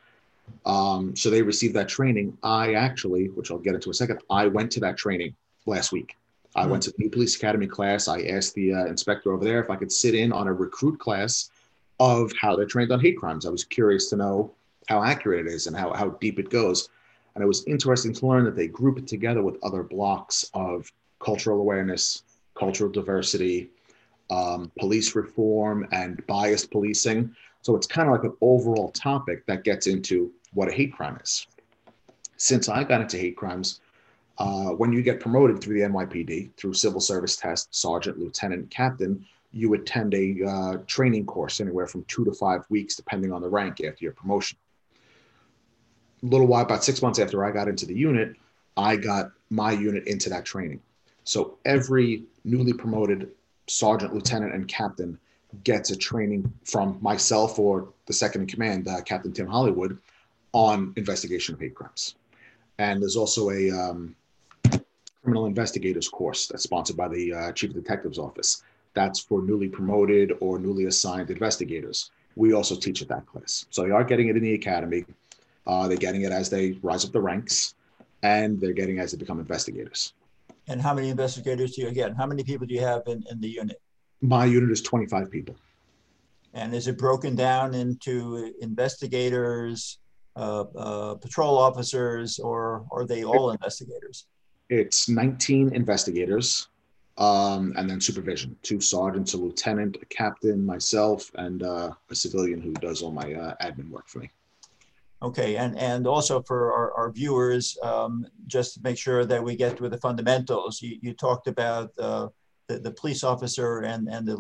[0.65, 2.38] Um, so they receive that training.
[2.43, 6.17] I actually, which I'll get into a second, I went to that training last week.
[6.56, 6.71] I mm-hmm.
[6.71, 8.08] went to the new police academy class.
[8.08, 10.99] I asked the uh, inspector over there if I could sit in on a recruit
[10.99, 11.49] class
[11.99, 13.45] of how they're trained on hate crimes.
[13.45, 14.54] I was curious to know
[14.88, 16.89] how accurate it is and how, how deep it goes.
[17.35, 20.91] And it was interesting to learn that they group it together with other blocks of
[21.19, 22.23] cultural awareness,
[22.55, 23.69] cultural diversity,
[24.29, 27.35] um, police reform, and biased policing.
[27.61, 31.19] So it's kind of like an overall topic that gets into what a hate crime
[31.21, 31.45] is.
[32.37, 33.81] Since I got into hate crimes,
[34.37, 39.25] uh, when you get promoted through the NYPD, through civil service test, sergeant, lieutenant, captain,
[39.51, 43.49] you attend a uh, training course anywhere from two to five weeks, depending on the
[43.49, 44.57] rank after your promotion.
[46.25, 48.35] Little while, about six months after I got into the unit,
[48.75, 50.81] I got my unit into that training.
[51.23, 53.31] So every newly promoted
[53.67, 55.17] sergeant, lieutenant, and captain
[55.63, 59.97] gets a training from myself or the second in command, uh, Captain Tim Hollywood,
[60.51, 62.15] on investigation of hate crimes.
[62.77, 64.15] And there's also a um,
[65.23, 68.63] criminal investigators course that's sponsored by the uh, chief of detectives office.
[68.93, 72.11] That's for newly promoted or newly assigned investigators.
[72.35, 73.65] We also teach at that class.
[73.69, 75.05] So you are getting it in the academy.
[75.67, 77.75] Uh, they're getting it as they rise up the ranks,
[78.23, 80.13] and they're getting as they become investigators.
[80.67, 82.15] And how many investigators do you get?
[82.15, 83.80] How many people do you have in, in the unit?
[84.21, 85.56] My unit is 25 people.
[86.54, 89.99] And is it broken down into investigators,
[90.36, 94.25] uh, uh, patrol officers, or are they all investigators?
[94.69, 96.67] it's 19 investigators
[97.17, 102.62] um, and then supervision two sergeants a lieutenant a captain myself and uh, a civilian
[102.62, 104.30] who does all my uh, admin work for me
[105.21, 109.56] okay and and also for our, our viewers um, just to make sure that we
[109.56, 112.28] get to the fundamentals you, you talked about uh,
[112.67, 114.36] the, the police officer and and the,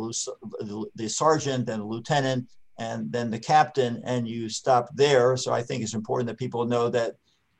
[0.59, 5.53] the, the sergeant and the lieutenant and then the captain and you stop there so
[5.53, 7.15] i think it's important that people know that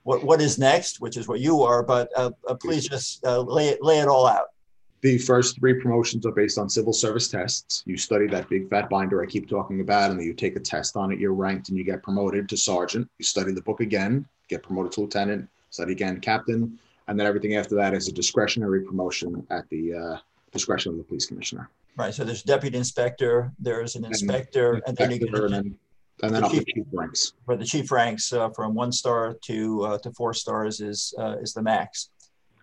[0.06, 3.42] what, what is next, which is what you are, but uh, uh, please just uh,
[3.42, 4.50] lay, it, lay it all out.
[5.06, 7.84] The first three promotions are based on civil service tests.
[7.86, 10.60] You study that big fat binder I keep talking about, and then you take a
[10.60, 11.20] test on it.
[11.20, 13.08] You're ranked and you get promoted to sergeant.
[13.20, 17.56] You study the book again, get promoted to lieutenant, study again, captain, and then everything
[17.56, 20.18] after that is a discretionary promotion at the uh,
[20.52, 21.70] discretion of the police commissioner.
[21.98, 22.12] Right.
[22.12, 25.78] So there's deputy inspector, there's an inspector, and, and then you get a, and
[26.20, 27.34] then the chief, the chief ranks.
[27.46, 31.36] For the chief ranks, uh, from one star to uh, to four stars is uh,
[31.40, 32.10] is the max.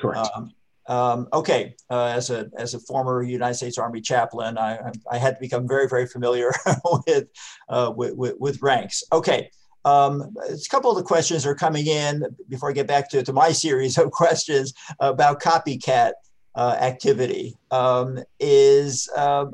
[0.01, 0.29] Correct.
[0.35, 0.53] Um,
[0.89, 4.79] um, okay, uh, as a as a former United States Army chaplain, I
[5.11, 6.53] I had to become very very familiar
[7.07, 7.29] with,
[7.69, 9.03] uh, with, with with ranks.
[9.13, 9.51] Okay.
[9.85, 13.33] Um, a couple of the questions are coming in before I get back to, to
[13.33, 16.13] my series of questions about copycat
[16.55, 17.57] uh, activity.
[17.73, 19.53] Um, is um,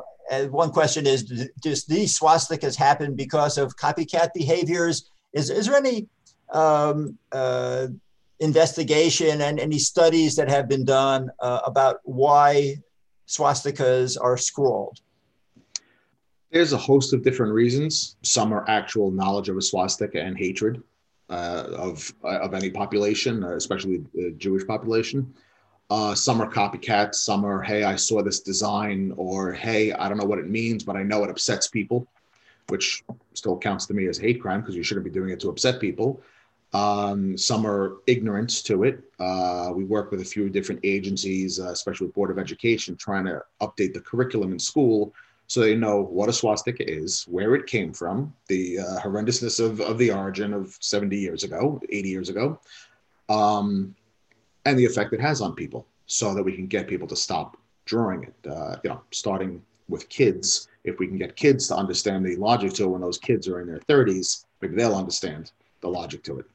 [0.51, 1.25] one question is,
[1.63, 5.11] does these swastikas happen because of copycat behaviors?
[5.33, 6.09] Is, is there any
[6.53, 7.89] um, uh,
[8.41, 12.77] investigation and any studies that have been done uh, about why
[13.27, 15.01] swastikas are scrawled?
[16.51, 18.17] There's a host of different reasons.
[18.23, 20.83] Some are actual knowledge of a swastika and hatred.
[21.31, 25.35] uh, of of any population, especially the Jewish population.
[25.91, 27.17] Uh, some are copycats.
[27.17, 30.85] Some are, hey, I saw this design, or hey, I don't know what it means,
[30.85, 32.07] but I know it upsets people,
[32.69, 35.49] which still counts to me as hate crime because you shouldn't be doing it to
[35.49, 36.23] upset people.
[36.75, 39.03] Um, some are ignorant to it.
[39.19, 43.25] Uh, we work with a few different agencies, uh, especially with Board of Education, trying
[43.25, 45.15] to update the curriculum in school
[45.49, 49.81] so they know what a swastika is, where it came from, the uh, horrendousness of,
[49.81, 52.61] of the origin of 70 years ago, 80 years ago,
[53.31, 53.95] um,
[54.67, 57.57] and the effect it has on people so that we can get people to stop
[57.87, 58.51] drawing it.
[58.51, 62.75] Uh, you know, starting with kids, if we can get kids to understand the logic
[62.75, 66.39] to it when those kids are in their 30s, maybe they'll understand the logic to
[66.39, 66.47] it.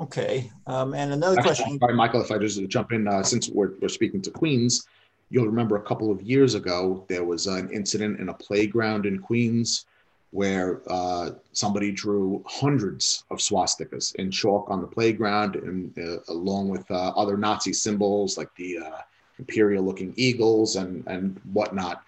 [0.00, 0.50] Okay.
[0.66, 1.78] Um, and another Actually, question.
[1.78, 4.86] Sorry, Michael, if I just jump in, uh, since we're, we're speaking to Queens,
[5.30, 9.18] you'll remember a couple of years ago, there was an incident in a playground in
[9.18, 9.86] Queens
[10.30, 16.68] where uh, somebody drew hundreds of swastikas in chalk on the playground, and uh, along
[16.68, 18.98] with uh, other Nazi symbols like the uh,
[19.38, 22.02] imperial-looking eagles and and whatnot,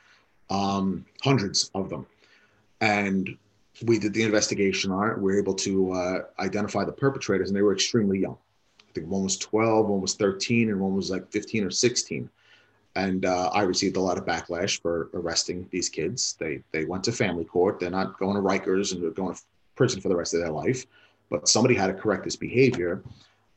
[0.50, 2.06] um, hundreds of them.
[2.82, 3.36] And
[3.84, 5.18] we did the investigation on it.
[5.18, 8.36] We were able to uh, identify the perpetrators, and they were extremely young.
[8.88, 12.28] I think one was 12, one was 13, and one was like 15 or 16
[12.96, 16.36] and uh, I received a lot of backlash for arresting these kids.
[16.38, 17.78] They they went to family court.
[17.78, 19.40] They're not going to Rikers and they're going to
[19.76, 20.86] prison for the rest of their life.
[21.30, 23.02] But somebody had to correct this behavior,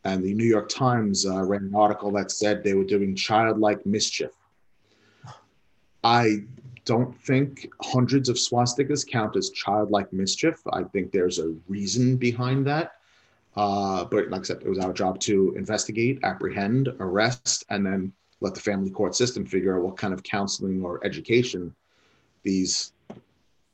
[0.04, 3.86] and the New York Times uh, ran an article that said they were doing childlike
[3.86, 4.32] mischief.
[6.04, 6.44] I
[6.86, 10.62] don't think hundreds of swastikas count as childlike mischief.
[10.72, 12.94] I think there's a reason behind that.
[13.56, 18.12] Uh, but like I said, it was our job to investigate, apprehend, arrest, and then
[18.42, 21.74] let the family court system figure out what kind of counseling or education
[22.42, 22.92] these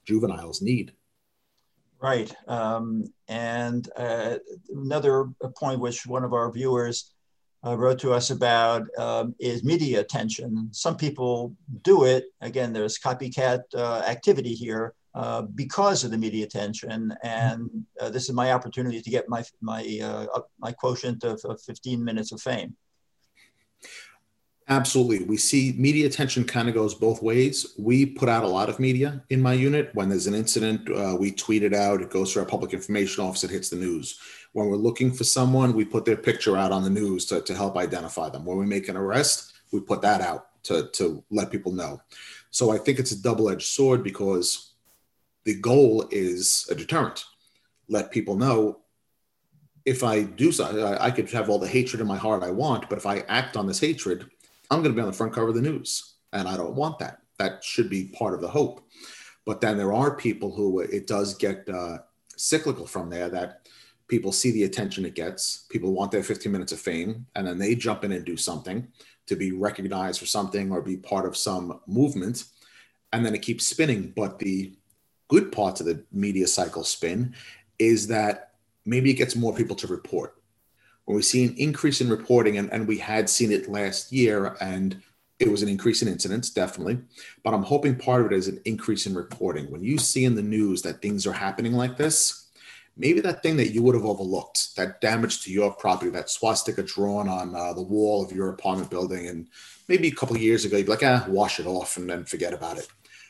[0.05, 0.91] juveniles need.
[2.01, 2.33] Right.
[2.47, 4.37] Um, and uh,
[4.69, 7.11] another point which one of our viewers
[7.65, 10.69] uh, wrote to us about um, is media attention.
[10.71, 12.25] Some people do it.
[12.41, 17.13] Again, there's copycat uh, activity here uh, because of the media attention.
[17.23, 17.69] And
[17.99, 22.03] uh, this is my opportunity to get my, my, uh, my quotient of, of 15
[22.03, 22.75] minutes of fame.
[24.69, 25.25] Absolutely.
[25.25, 27.73] We see media attention kind of goes both ways.
[27.79, 29.89] We put out a lot of media in my unit.
[29.95, 32.03] When there's an incident, uh, we tweet it out.
[32.03, 33.43] It goes to our public information office.
[33.43, 34.19] It hits the news.
[34.53, 37.55] When we're looking for someone, we put their picture out on the news to, to
[37.55, 38.45] help identify them.
[38.45, 42.01] When we make an arrest, we put that out to, to let people know.
[42.49, 44.73] So I think it's a double edged sword because
[45.43, 47.25] the goal is a deterrent.
[47.87, 48.79] Let people know
[49.85, 52.51] if I do something, I, I could have all the hatred in my heart I
[52.51, 54.29] want, but if I act on this hatred,
[54.69, 56.13] I'm going to be on the front cover of the news.
[56.31, 57.21] And I don't want that.
[57.39, 58.85] That should be part of the hope.
[59.45, 61.99] But then there are people who it does get uh,
[62.35, 63.67] cyclical from there that
[64.09, 65.65] people see the attention it gets.
[65.69, 68.87] People want their 15 minutes of fame, and then they jump in and do something
[69.27, 72.43] to be recognized for something or be part of some movement.
[73.13, 74.13] And then it keeps spinning.
[74.15, 74.75] But the
[75.29, 77.35] good parts of the media cycle spin
[77.77, 80.39] is that maybe it gets more people to report
[81.09, 84.55] when we see an increase in reporting, and, and we had seen it last year,
[84.61, 85.01] and
[85.39, 86.99] it was an increase in incidents, definitely.
[87.43, 89.71] But I'm hoping part of it is an increase in reporting.
[89.71, 92.48] When you see in the news that things are happening like this,
[92.99, 96.83] maybe that thing that you would have overlooked, that damage to your property, that swastika
[96.83, 99.47] drawn on uh, the wall of your apartment building, and
[99.87, 102.53] maybe a couple years ago, you'd be like, ah, wash it off and then forget
[102.53, 102.87] about it.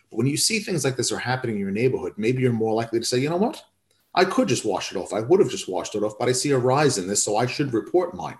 [0.10, 2.73] But when you see things like this are happening in your neighborhood, maybe you're more
[2.73, 3.63] likely to say, you know what?
[4.15, 5.13] I could just wash it off.
[5.13, 7.38] I would have just washed it off, but I see a rise in this, so
[7.38, 8.39] I should report mine.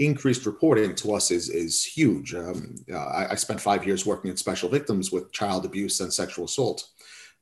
[0.00, 2.34] Increased reporting to us is is huge.
[2.34, 6.12] Um, uh, I, I spent five years working in special victims with child abuse and
[6.12, 6.88] sexual assault.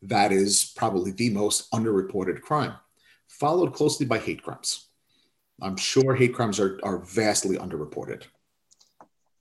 [0.02, 2.74] That is probably the most underreported crime,
[3.40, 4.86] followed closely by hate crimes.
[5.62, 8.24] I'm sure hate crimes are, are vastly underreported.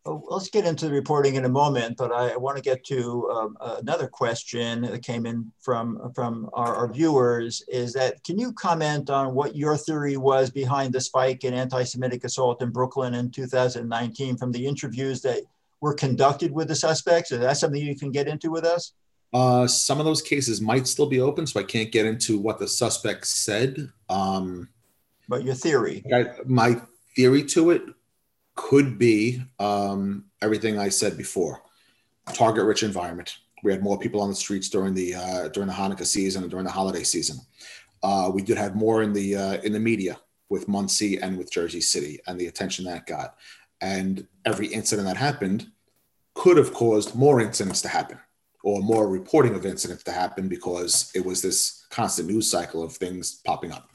[0.05, 3.29] Oh, let's get into the reporting in a moment, but I want to get to
[3.29, 8.53] um, another question that came in from, from our, our, viewers is that, can you
[8.53, 13.29] comment on what your theory was behind the spike in anti-Semitic assault in Brooklyn in
[13.29, 15.41] 2019 from the interviews that
[15.81, 17.33] were conducted with the suspects?
[17.33, 18.93] Is that something you can get into with us?
[19.31, 22.59] Uh, some of those cases might still be open, so I can't get into what
[22.59, 23.91] the suspects said.
[24.09, 24.69] Um,
[25.27, 26.03] but your theory?
[26.13, 26.81] I, my
[27.15, 27.83] theory to it
[28.55, 31.61] could be um, everything I said before.
[32.33, 33.37] Target rich environment.
[33.63, 36.51] We had more people on the streets during the uh, during the Hanukkah season and
[36.51, 37.37] during the holiday season.
[38.01, 41.51] Uh, we did have more in the uh, in the media with Monsey and with
[41.51, 43.35] Jersey City and the attention that got.
[43.81, 45.71] And every incident that happened
[46.33, 48.19] could have caused more incidents to happen
[48.63, 52.93] or more reporting of incidents to happen because it was this constant news cycle of
[52.93, 53.89] things popping up.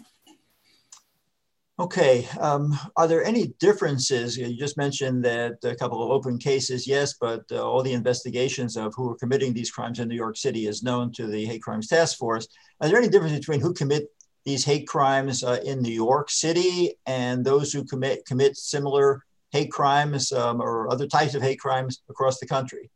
[1.80, 2.28] Okay.
[2.38, 4.36] Um, are there any differences?
[4.36, 8.76] You just mentioned that a couple of open cases, yes, but uh, all the investigations
[8.76, 11.62] of who are committing these crimes in New York City is known to the Hate
[11.62, 12.46] Crimes Task Force.
[12.80, 14.06] Are there any difference between who commit
[14.44, 19.72] these hate crimes uh, in New York City and those who commit commit similar hate
[19.72, 22.88] crimes um, or other types of hate crimes across the country?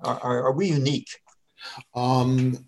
[0.00, 1.08] Are, are, we unique?
[1.94, 2.66] Um,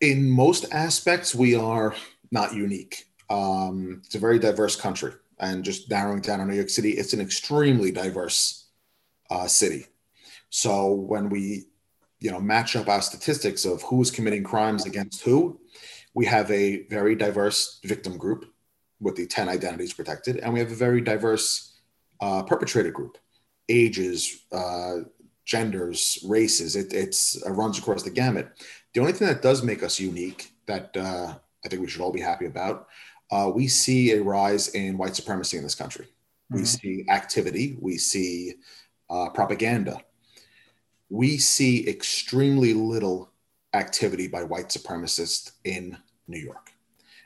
[0.00, 1.94] in most aspects, we are
[2.30, 3.06] not unique.
[3.30, 7.12] Um, it's a very diverse country, and just narrowing down on New York City, it's
[7.12, 8.66] an extremely diverse
[9.30, 9.86] uh, city.
[10.50, 11.66] So when we,
[12.20, 15.60] you know, match up our statistics of who's committing crimes against who,
[16.14, 18.46] we have a very diverse victim group
[19.00, 21.74] with the 10 identities protected, and we have a very diverse
[22.20, 23.18] uh, perpetrator group,
[23.68, 24.98] ages, uh,
[25.46, 26.76] genders, races.
[26.76, 28.48] It it's, it runs across the gamut.
[28.92, 31.34] The only thing that does make us unique that uh,
[31.64, 32.88] I think we should all be happy about
[33.30, 36.06] uh, we see a rise in white supremacy in this country.
[36.52, 36.58] Mm-hmm.
[36.58, 38.54] We see activity, we see
[39.10, 40.00] uh, propaganda.
[41.08, 43.30] We see extremely little
[43.74, 46.72] activity by white supremacists in New York.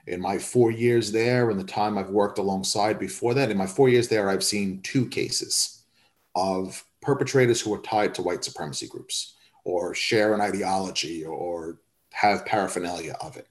[0.06, 3.66] In my four years there, and the time I've worked alongside before that, in my
[3.66, 5.82] four years there, I've seen two cases
[6.34, 9.34] of perpetrators who are tied to white supremacy groups
[9.64, 11.80] or share an ideology or
[12.12, 13.46] have paraphernalia of it.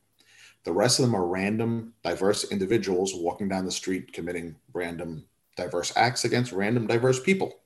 [0.63, 5.25] The rest of them are random, diverse individuals walking down the street committing random,
[5.55, 7.59] diverse acts against random, diverse people.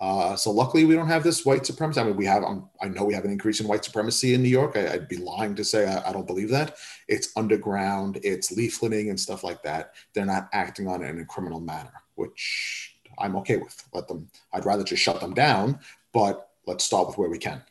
[0.00, 2.00] Uh, so luckily, we don't have this white supremacy.
[2.00, 2.42] I mean, we have.
[2.42, 4.76] Um, I know we have an increase in white supremacy in New York.
[4.76, 6.76] I, would be lying to say I, I, don't believe that.
[7.06, 8.18] It's underground.
[8.24, 9.94] It's leafleting and stuff like that.
[10.12, 13.82] They're not acting on it in a criminal manner, which I'm okay with.
[13.92, 14.28] Let them.
[14.52, 15.78] I'd rather just shut them down.
[16.12, 17.62] But let's start with where we can.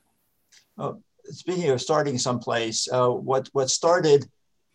[0.77, 0.93] Uh,
[1.25, 4.27] speaking of starting someplace, uh, what what started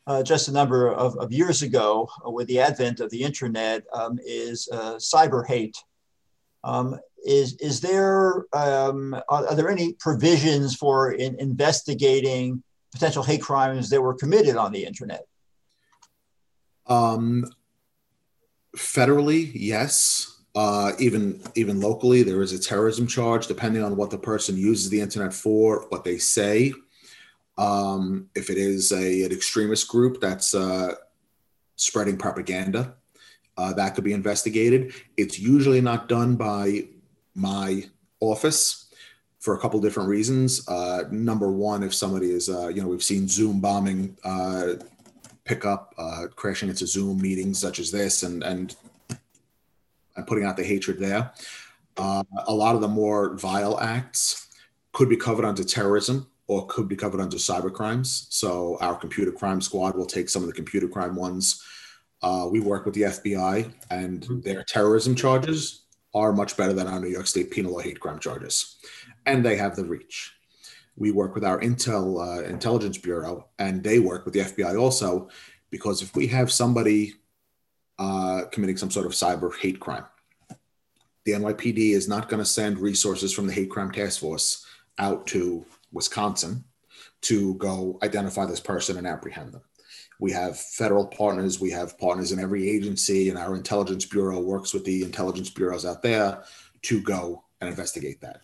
[0.06, 3.84] uh, just a number of, of years ago uh, with the advent of the internet
[3.92, 5.76] um, is uh, cyber hate.
[6.62, 12.62] Um, is, is there, um, are, are, there any provisions for in investigating
[12.92, 15.26] potential hate crimes that were committed on the internet?
[16.86, 17.44] Um,
[18.76, 20.36] federally, yes.
[20.57, 24.88] Uh, even even locally, there is a terrorism charge, depending on what the person uses
[24.88, 26.72] the internet for, what they say.
[27.59, 30.94] Um, if it is a, an extremist group that's uh,
[31.76, 32.94] spreading propaganda,
[33.59, 34.94] uh, that could be investigated.
[35.18, 36.88] It's usually not done by
[37.34, 37.84] my
[38.20, 38.86] office
[39.40, 40.66] for a couple different reasons.
[40.66, 44.72] Uh, number one, if somebody is, uh, you know, we've seen Zoom bombing uh,
[45.44, 45.94] pick up,
[46.34, 48.74] crashing into Zoom meetings such as this, and and
[50.16, 51.32] and putting out the hatred there.
[51.98, 54.48] a lot of the more vile acts
[54.92, 58.26] could be covered under terrorism or could be covered under cyber crimes.
[58.30, 61.62] So our computer crime squad will take some of the computer crime ones.
[62.22, 64.40] Uh, we work with the FBI, and mm-hmm.
[64.40, 65.82] their terrorism charges
[66.14, 68.76] are much better than our New York State penal or hate crime charges,
[69.26, 70.32] and they have the reach.
[70.96, 75.28] We work with our Intel uh, Intelligence Bureau, and they work with the FBI also,
[75.70, 77.14] because if we have somebody
[77.99, 80.05] uh, committing some sort of cyber hate crime,
[81.24, 84.64] the NYPD is not going to send resources from the Hate Crime Task Force
[84.99, 86.64] out to Wisconsin
[87.22, 89.62] to go identify this person and apprehend them.
[90.20, 94.72] We have federal partners, we have partners in every agency, and our intelligence bureau works
[94.72, 96.44] with the intelligence bureaus out there
[96.82, 98.40] to go and investigate that.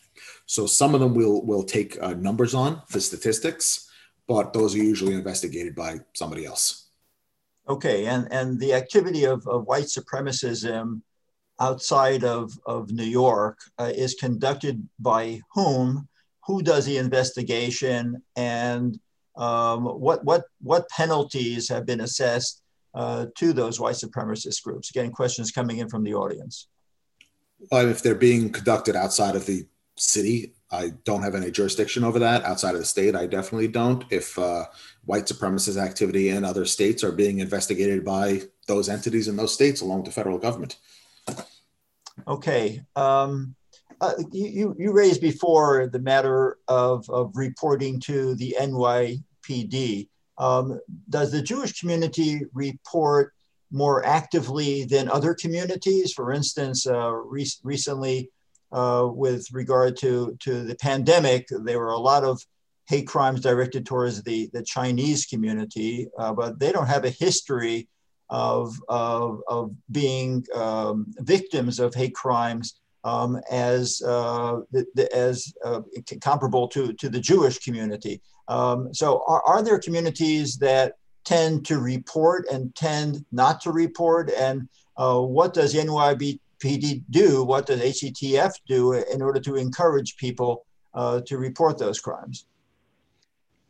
[0.47, 3.89] So some of them will will take uh, numbers on for statistics,
[4.27, 6.82] but those are usually investigated by somebody else.
[7.69, 11.03] Okay, and and the activity of, of white supremacism
[11.61, 16.09] outside of, of New York uh, is conducted by whom
[16.45, 18.99] who does the investigation and
[19.37, 22.63] um, what, what, what penalties have been assessed
[22.95, 24.91] uh, to those white supremacist groups?
[24.91, 26.67] Again, questions coming in from the audience.
[27.71, 32.19] Well, if they're being conducted outside of the city, I don't have any jurisdiction over
[32.19, 32.45] that.
[32.45, 34.05] Outside of the state, I definitely don't.
[34.11, 34.65] If uh,
[35.05, 39.81] white supremacist activity in other states are being investigated by those entities in those states
[39.81, 40.77] along with the federal government.
[42.27, 42.83] Okay.
[42.95, 43.55] Um,
[44.01, 50.09] uh, you, you raised before the matter of, of reporting to the NYPD.
[50.39, 53.33] Um, does the Jewish community report
[53.71, 56.13] more actively than other communities?
[56.13, 58.31] For instance, uh, re- recently,
[58.73, 62.45] uh, with regard to, to the pandemic, there were a lot of
[62.93, 67.89] hate crimes directed towards the, the Chinese community, uh, but they don't have a history
[68.29, 72.67] of, of, of being um, victims of hate crimes
[73.05, 75.81] um, as uh, the, the, as uh,
[76.21, 78.21] comparable to to the Jewish community.
[78.49, 84.31] Um, so, are, are there communities that tend to report and tend not to report?
[84.31, 87.45] And uh, what does NYPD do?
[87.45, 90.65] What does HCTF do in order to encourage people
[90.95, 92.47] uh, to report those crimes?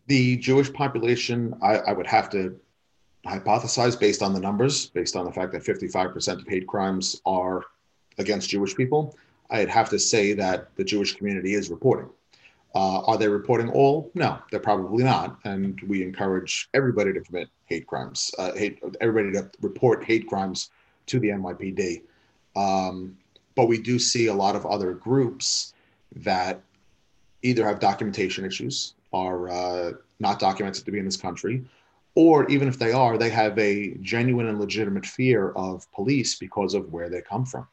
[0.07, 2.59] The Jewish population, I, I would have to
[3.27, 7.65] hypothesize based on the numbers, based on the fact that 55% of hate crimes are
[8.19, 9.17] against Jewish people.
[9.51, 12.11] I'd have to say that the Jewish community is reporting.
[12.75, 14.11] Uh, are they reporting all?
[14.15, 15.39] No, they're probably not.
[15.45, 20.71] And we encourage everybody to commit hate crimes, uh, hate everybody to report hate crimes
[21.07, 22.03] to the NYPD.
[22.57, 23.19] Um,
[23.55, 25.75] but we do see a lot of other groups
[26.17, 26.63] that
[27.43, 31.65] either have documentation issues, are uh, not documented to be in this country,
[32.15, 36.75] or even if they are, they have a genuine and legitimate fear of police because
[36.75, 37.67] of where they come from.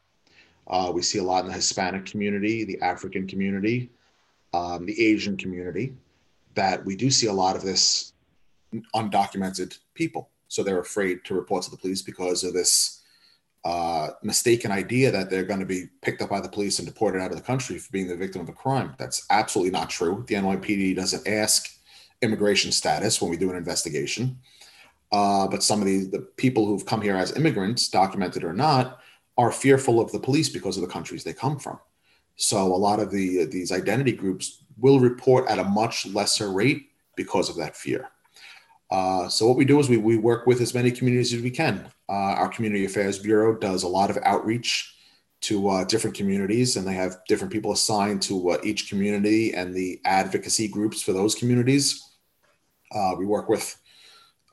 [0.67, 3.89] Uh, we see a lot in the Hispanic community, the African community,
[4.53, 5.93] um, the Asian community,
[6.55, 8.13] that we do see a lot of this
[8.95, 10.29] undocumented people.
[10.47, 12.98] So they're afraid to report to the police because of this
[13.65, 17.21] uh, mistaken idea that they're going to be picked up by the police and deported
[17.21, 18.95] out of the country for being the victim of a crime.
[18.97, 20.23] That's absolutely not true.
[20.27, 21.69] The NYPD doesn't ask
[22.21, 24.39] immigration status when we do an investigation.
[25.11, 28.99] Uh, but some of the, the people who've come here as immigrants, documented or not,
[29.37, 31.79] are fearful of the police because of the countries they come from.
[32.35, 36.89] So a lot of the these identity groups will report at a much lesser rate
[37.15, 38.09] because of that fear.
[38.91, 41.51] Uh, so what we do is we, we work with as many communities as we
[41.51, 41.85] can.
[42.07, 44.95] Uh, our Community Affairs Bureau does a lot of outreach
[45.41, 49.73] to uh, different communities, and they have different people assigned to uh, each community and
[49.73, 52.03] the advocacy groups for those communities.
[52.91, 53.79] Uh, we work with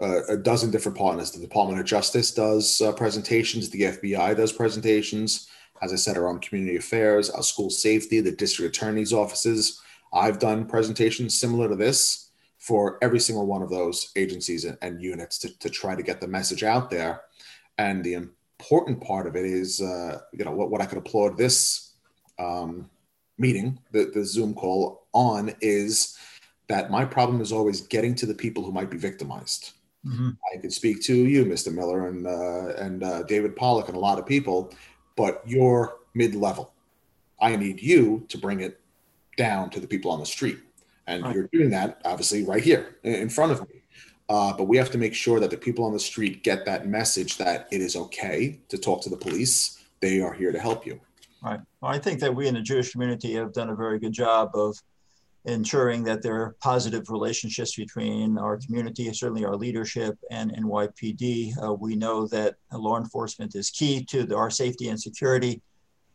[0.00, 1.30] uh, a dozen different partners.
[1.30, 3.70] The Department of Justice does presentations.
[3.70, 5.48] The FBI does presentations
[5.82, 9.80] as I said, around community affairs, our school safety, the district attorney's offices.
[10.12, 12.25] I've done presentations similar to this
[12.66, 16.20] for every single one of those agencies and, and units to, to try to get
[16.20, 17.22] the message out there.
[17.78, 21.36] And the important part of it is, uh, you know, what, what I could applaud
[21.36, 21.92] this
[22.38, 22.90] um,
[23.38, 26.18] meeting, the, the Zoom call on is
[26.68, 29.72] that my problem is always getting to the people who might be victimized.
[30.04, 30.30] Mm-hmm.
[30.52, 31.72] I could speak to you, Mr.
[31.72, 34.72] Miller, and uh, and uh, David Pollock, and a lot of people
[35.16, 36.72] but you're mid level.
[37.40, 38.80] I need you to bring it
[39.36, 40.58] down to the people on the street.
[41.06, 41.34] And right.
[41.34, 43.82] you're doing that obviously right here in front of me.
[44.28, 46.86] Uh, but we have to make sure that the people on the street get that
[46.88, 49.84] message that it is okay to talk to the police.
[50.00, 51.00] They are here to help you.
[51.42, 51.60] Right.
[51.80, 54.50] Well, I think that we in the Jewish community have done a very good job
[54.54, 54.76] of
[55.44, 61.52] ensuring that there are positive relationships between our community, certainly our leadership, and NYPD.
[61.62, 65.62] Uh, we know that law enforcement is key to the, our safety and security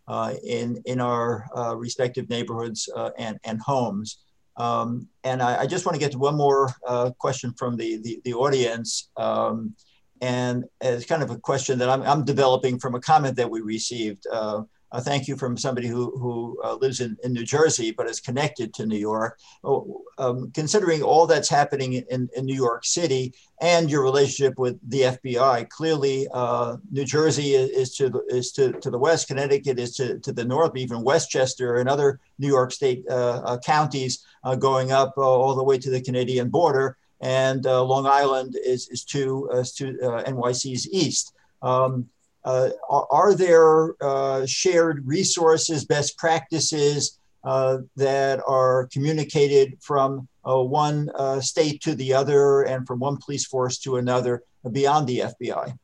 [0.09, 4.19] uh, in, in our uh, respective neighborhoods uh, and, and homes.
[4.61, 7.97] Um, and I, I, just want to get to one more uh, question from the,
[7.97, 9.09] the, the audience.
[9.17, 9.73] Um,
[10.21, 13.61] and it's kind of a question that I'm, I'm, developing from a comment that we
[13.61, 14.27] received.
[14.31, 14.61] Uh,
[14.91, 18.19] a thank you from somebody who, who uh, lives in, in New Jersey but is
[18.19, 19.39] connected to New York.
[19.63, 24.77] Oh, um, considering all that's happening in, in New York City and your relationship with
[24.89, 29.79] the FBI, clearly uh, New Jersey is, to the, is to, to the west, Connecticut
[29.79, 34.25] is to, to the north, even Westchester and other New York State uh, uh counties
[34.43, 36.97] uh, going up uh, all the way to the Canadian border.
[37.21, 39.93] And Long Island is, is to, to
[40.25, 41.35] NYC's east.
[41.61, 42.09] Um,
[42.43, 50.57] uh, are, are, there uh, shared resources, best practices uh, that are communicated from uh,
[50.57, 55.19] one uh, state to the other and from one police force to another beyond the
[55.19, 55.77] FBI?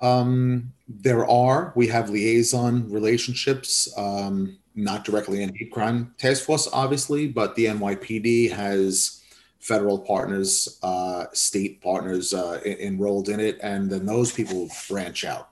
[0.00, 1.72] Um, there are.
[1.74, 7.66] We have liaison relationships, um, not directly in hate crime task force, obviously, but the
[7.66, 9.22] NYPD has
[9.60, 15.50] federal partners, uh, state partners uh, enrolled in it, and then those people branch out.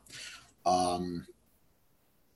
[0.66, 1.26] Um,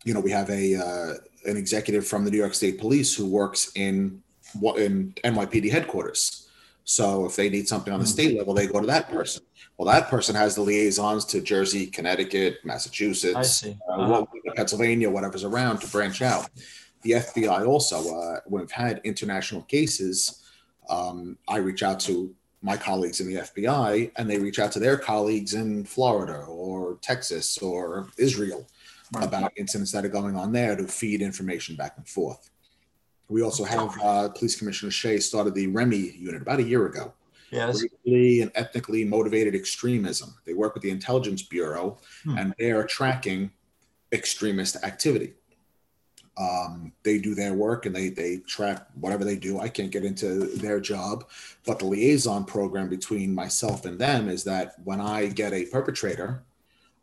[0.04, 1.14] you know, we have a uh,
[1.48, 4.22] an executive from the New York State Police who works in
[4.58, 6.48] what in NYPD headquarters.
[6.84, 8.12] So if they need something on the hmm.
[8.12, 9.42] state level, they go to that person.
[9.76, 14.24] Well, that person has the liaisons to Jersey, Connecticut, Massachusetts, uh, uh-huh.
[14.56, 16.48] Pennsylvania, whatever's around to branch out.
[17.02, 20.42] The FBI also, uh, when we've had international cases,
[20.88, 24.80] um, I reach out to my colleagues in the FBI and they reach out to
[24.80, 28.66] their colleagues in Florida or Texas or Israel
[29.14, 29.24] right.
[29.24, 32.50] about incidents that are going on there to feed information back and forth.
[33.28, 37.12] We also have uh, Police Commissioner Shea started the REMI unit about a year ago.
[37.50, 37.82] Yes.
[37.82, 40.34] Racially and ethnically motivated extremism.
[40.44, 42.36] They work with the Intelligence Bureau hmm.
[42.36, 43.50] and they are tracking
[44.12, 45.34] extremist activity.
[46.38, 49.58] Um, they do their work and they they track whatever they do.
[49.58, 51.28] I can't get into their job,
[51.66, 56.44] but the liaison program between myself and them is that when I get a perpetrator,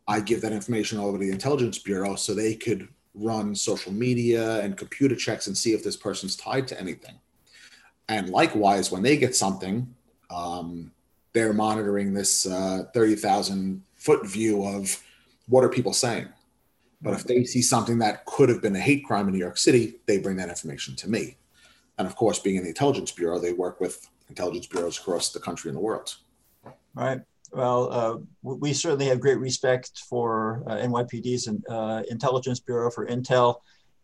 [0.08, 4.62] I give that information over to the Intelligence Bureau so they could run social media
[4.62, 7.16] and computer checks and see if this person's tied to anything.
[8.08, 9.94] And likewise, when they get something,
[10.30, 10.92] um,
[11.34, 15.02] they're monitoring this uh, 30,000 foot view of
[15.48, 16.28] what are people saying.
[17.02, 19.58] But if they see something that could have been a hate crime in New York
[19.58, 21.38] City, they bring that information to me.
[21.98, 25.40] And of course, being in the Intelligence Bureau, they work with intelligence bureaus across the
[25.40, 26.16] country and the world.
[26.94, 27.22] Right.
[27.52, 33.58] Well, uh, we certainly have great respect for uh, NYPD's uh, Intelligence Bureau for Intel.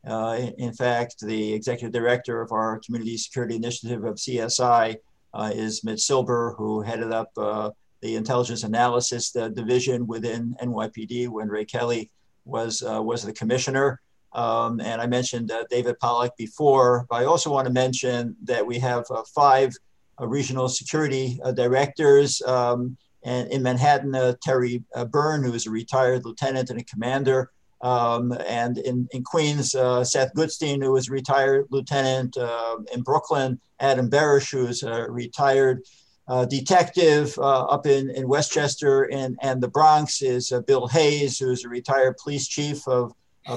[0.05, 4.95] Uh, in fact, the executive director of our Community Security Initiative of CSI
[5.33, 7.71] uh, is Mitch Silber, who headed up uh,
[8.01, 12.09] the intelligence analysis division within NYPD when Ray Kelly
[12.51, 14.01] was was the commissioner.
[14.33, 18.79] Um, and I mentioned David Pollock before, but I also want to mention that we
[18.79, 19.73] have five
[20.19, 22.41] regional security directors.
[22.43, 26.83] Um, and in Manhattan, uh, Terry uh, Byrne, who is a retired lieutenant and a
[26.83, 27.51] commander.
[27.81, 32.37] Um, and in, in Queens, uh, Seth Goodstein, who is a retired lieutenant.
[32.37, 35.83] Uh, in Brooklyn, Adam Barish, who is a retired
[36.31, 37.37] uh, detective.
[37.37, 41.69] Uh, up in, in Westchester and, and the Bronx is Bill Hayes, who is a
[41.69, 43.13] retired police chief of,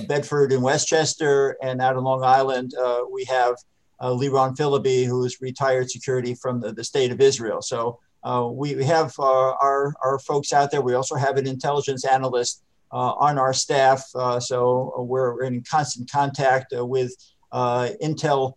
[0.08, 1.56] Bedford and Westchester.
[1.62, 2.72] And out on Long Island,
[3.12, 3.54] we have
[4.00, 7.62] uh, Liron Philby, who is retired security from the, the state of Israel.
[7.62, 10.80] So uh, we, we have uh, our, our folks out there.
[10.80, 12.62] We also have an intelligence analyst
[12.92, 14.02] uh, on our staff.
[14.40, 17.14] so we're in constant contact with
[17.52, 18.54] Intel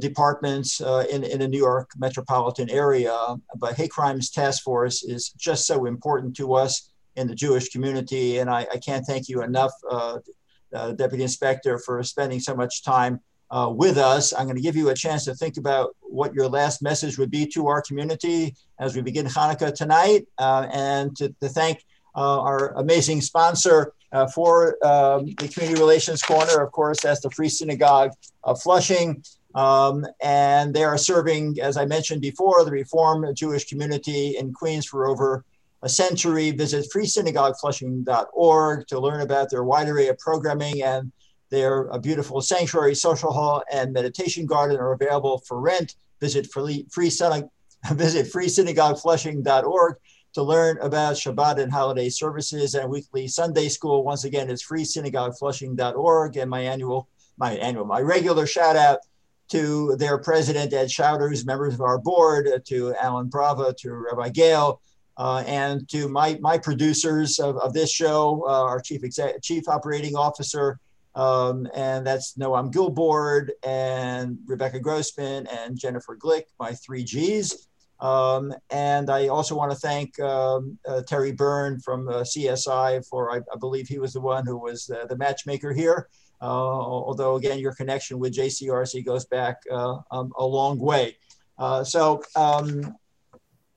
[0.00, 3.16] departments in, in the New York metropolitan area.
[3.56, 8.38] But hate crimes task force is just so important to us in the Jewish community.
[8.38, 10.18] And I, I can't thank you enough, uh,
[10.72, 14.32] uh, Deputy Inspector, for spending so much time uh, with us.
[14.32, 17.30] I'm going to give you a chance to think about what your last message would
[17.30, 21.84] be to our community as we begin Hanukkah tonight, uh, and to, to thank
[22.14, 26.62] uh, our amazing sponsor uh, for um, the Community Relations Corner.
[26.62, 28.12] Of course, that's the Free Synagogue
[28.44, 29.22] of Flushing.
[29.58, 34.86] Um, and they are serving, as I mentioned before, the Reform Jewish community in Queens
[34.86, 35.44] for over
[35.82, 36.52] a century.
[36.52, 41.10] Visit freesynagogueflushing.org to learn about their wide array of programming and
[41.50, 45.96] they're a beautiful sanctuary, social hall, and meditation garden are available for rent.
[46.20, 47.10] Visit free, free
[47.92, 49.96] visit freesynagogueflushing.org
[50.34, 54.04] to learn about Shabbat and holiday services and weekly Sunday school.
[54.04, 56.36] Once again, it's freesynagogueflushing.org.
[56.36, 58.98] And my annual, my annual, my regular shout out
[59.48, 64.28] to their president, Ed Shouters, members of our board, uh, to Alan Brava, to Rabbi
[64.30, 64.80] Gale,
[65.16, 69.68] uh, and to my, my producers of, of this show, uh, our chief, exec- chief
[69.68, 70.78] operating officer,
[71.14, 77.66] um, and that's Noam Gilboard and Rebecca Grossman and Jennifer Glick, my three Gs.
[78.00, 83.32] Um, and I also want to thank um, uh, Terry Byrne from uh, CSI for,
[83.32, 86.08] I, I, believe he was the one who was the matchmaker here.
[86.40, 91.16] Uh, although, again, your connection with JCRC goes back uh, um, a long way.
[91.58, 92.94] Uh, so, um,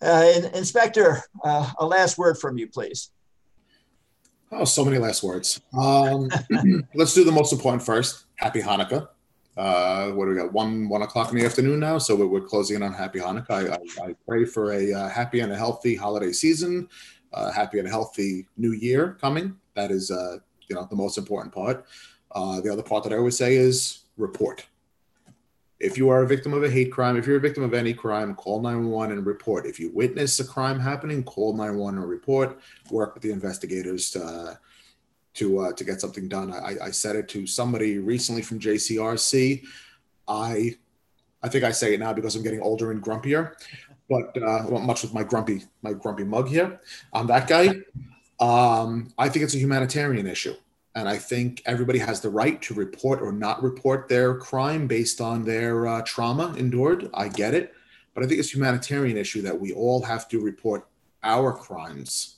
[0.03, 3.12] Inspector, a last word from you, please.
[4.51, 5.62] Oh, so many last words.
[5.78, 6.30] Um,
[6.95, 8.26] let's do the most important first.
[8.36, 9.07] Happy Hanukkah.
[9.55, 10.51] Uh, what do we got?
[10.51, 13.72] One one o'clock in the afternoon now, so we're, we're closing in on Happy Hanukkah.
[13.72, 16.89] I, I, I pray for a uh, happy and a healthy holiday season,
[17.34, 19.55] uh, happy and healthy New Year coming.
[19.76, 21.86] That is, you know, the most important part.
[22.34, 24.65] Uh, the other part that I always say is report.
[25.79, 27.93] If you are a victim of a hate crime, if you're a victim of any
[27.93, 29.65] crime, call 911 and report.
[29.65, 32.59] If you witness a crime happening, call 911 and report.
[32.91, 34.59] Work with the investigators to
[35.34, 36.51] to, uh, to get something done.
[36.51, 39.63] I, I said it to somebody recently from JCRC.
[40.27, 40.75] I
[41.43, 43.53] I think I say it now because I'm getting older and grumpier,
[44.09, 46.79] but uh, well, much with my grumpy my grumpy mug here.
[47.13, 47.69] I'm that guy.
[48.39, 50.55] Um, I think it's a humanitarian issue.
[50.93, 55.21] And I think everybody has the right to report or not report their crime based
[55.21, 57.09] on their uh, trauma endured.
[57.13, 57.73] I get it.
[58.13, 60.87] But I think it's a humanitarian issue that we all have to report
[61.23, 62.37] our crimes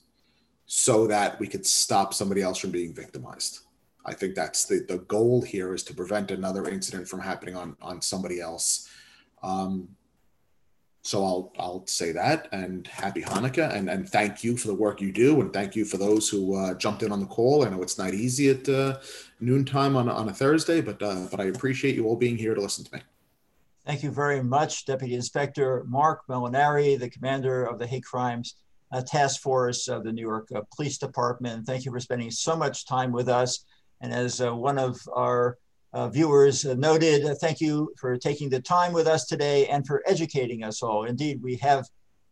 [0.66, 3.60] so that we could stop somebody else from being victimized.
[4.06, 7.76] I think that's the, the goal here is to prevent another incident from happening on,
[7.82, 8.90] on somebody else.
[9.42, 9.90] Um,
[11.04, 15.02] so I'll I'll say that and happy Hanukkah and and thank you for the work
[15.02, 17.66] you do and thank you for those who uh, jumped in on the call.
[17.66, 19.00] I know it's not easy at uh,
[19.42, 22.62] noontime on on a Thursday, but uh, but I appreciate you all being here to
[22.62, 23.02] listen to me.
[23.86, 28.56] Thank you very much, Deputy Inspector Mark Molinari, the commander of the Hate Crimes
[28.94, 31.66] uh, Task Force of the New York uh, Police Department.
[31.66, 33.66] Thank you for spending so much time with us.
[34.00, 35.58] And as uh, one of our
[35.94, 40.02] uh, viewers noted, uh, thank you for taking the time with us today and for
[40.08, 41.04] educating us all.
[41.04, 41.86] Indeed, we have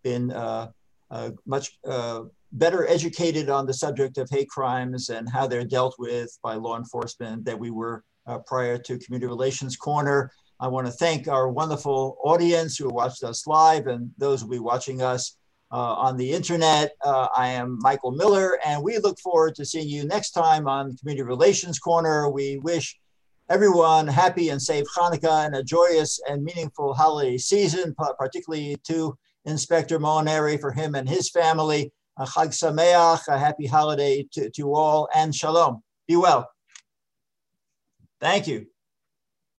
[0.03, 0.69] been uh,
[1.11, 2.21] uh much uh,
[2.53, 6.77] better educated on the subject of hate crimes and how they're dealt with by law
[6.77, 10.31] enforcement than we were uh, prior to Community Relations Corner.
[10.59, 14.55] I want to thank our wonderful audience who watched us live and those who will
[14.55, 15.37] be watching us
[15.71, 16.91] uh, on the internet.
[17.03, 20.95] Uh, I am Michael Miller, and we look forward to seeing you next time on
[20.97, 22.29] Community Relations Corner.
[22.29, 22.99] We wish
[23.51, 29.99] everyone happy and safe Hanukkah and a joyous and meaningful holiday season, particularly to Inspector
[29.99, 31.91] Molinari for him and his family.
[32.17, 35.83] A Chag Sameach, a happy holiday to, to all, and Shalom.
[36.07, 36.49] Be well.
[38.21, 38.67] Thank you.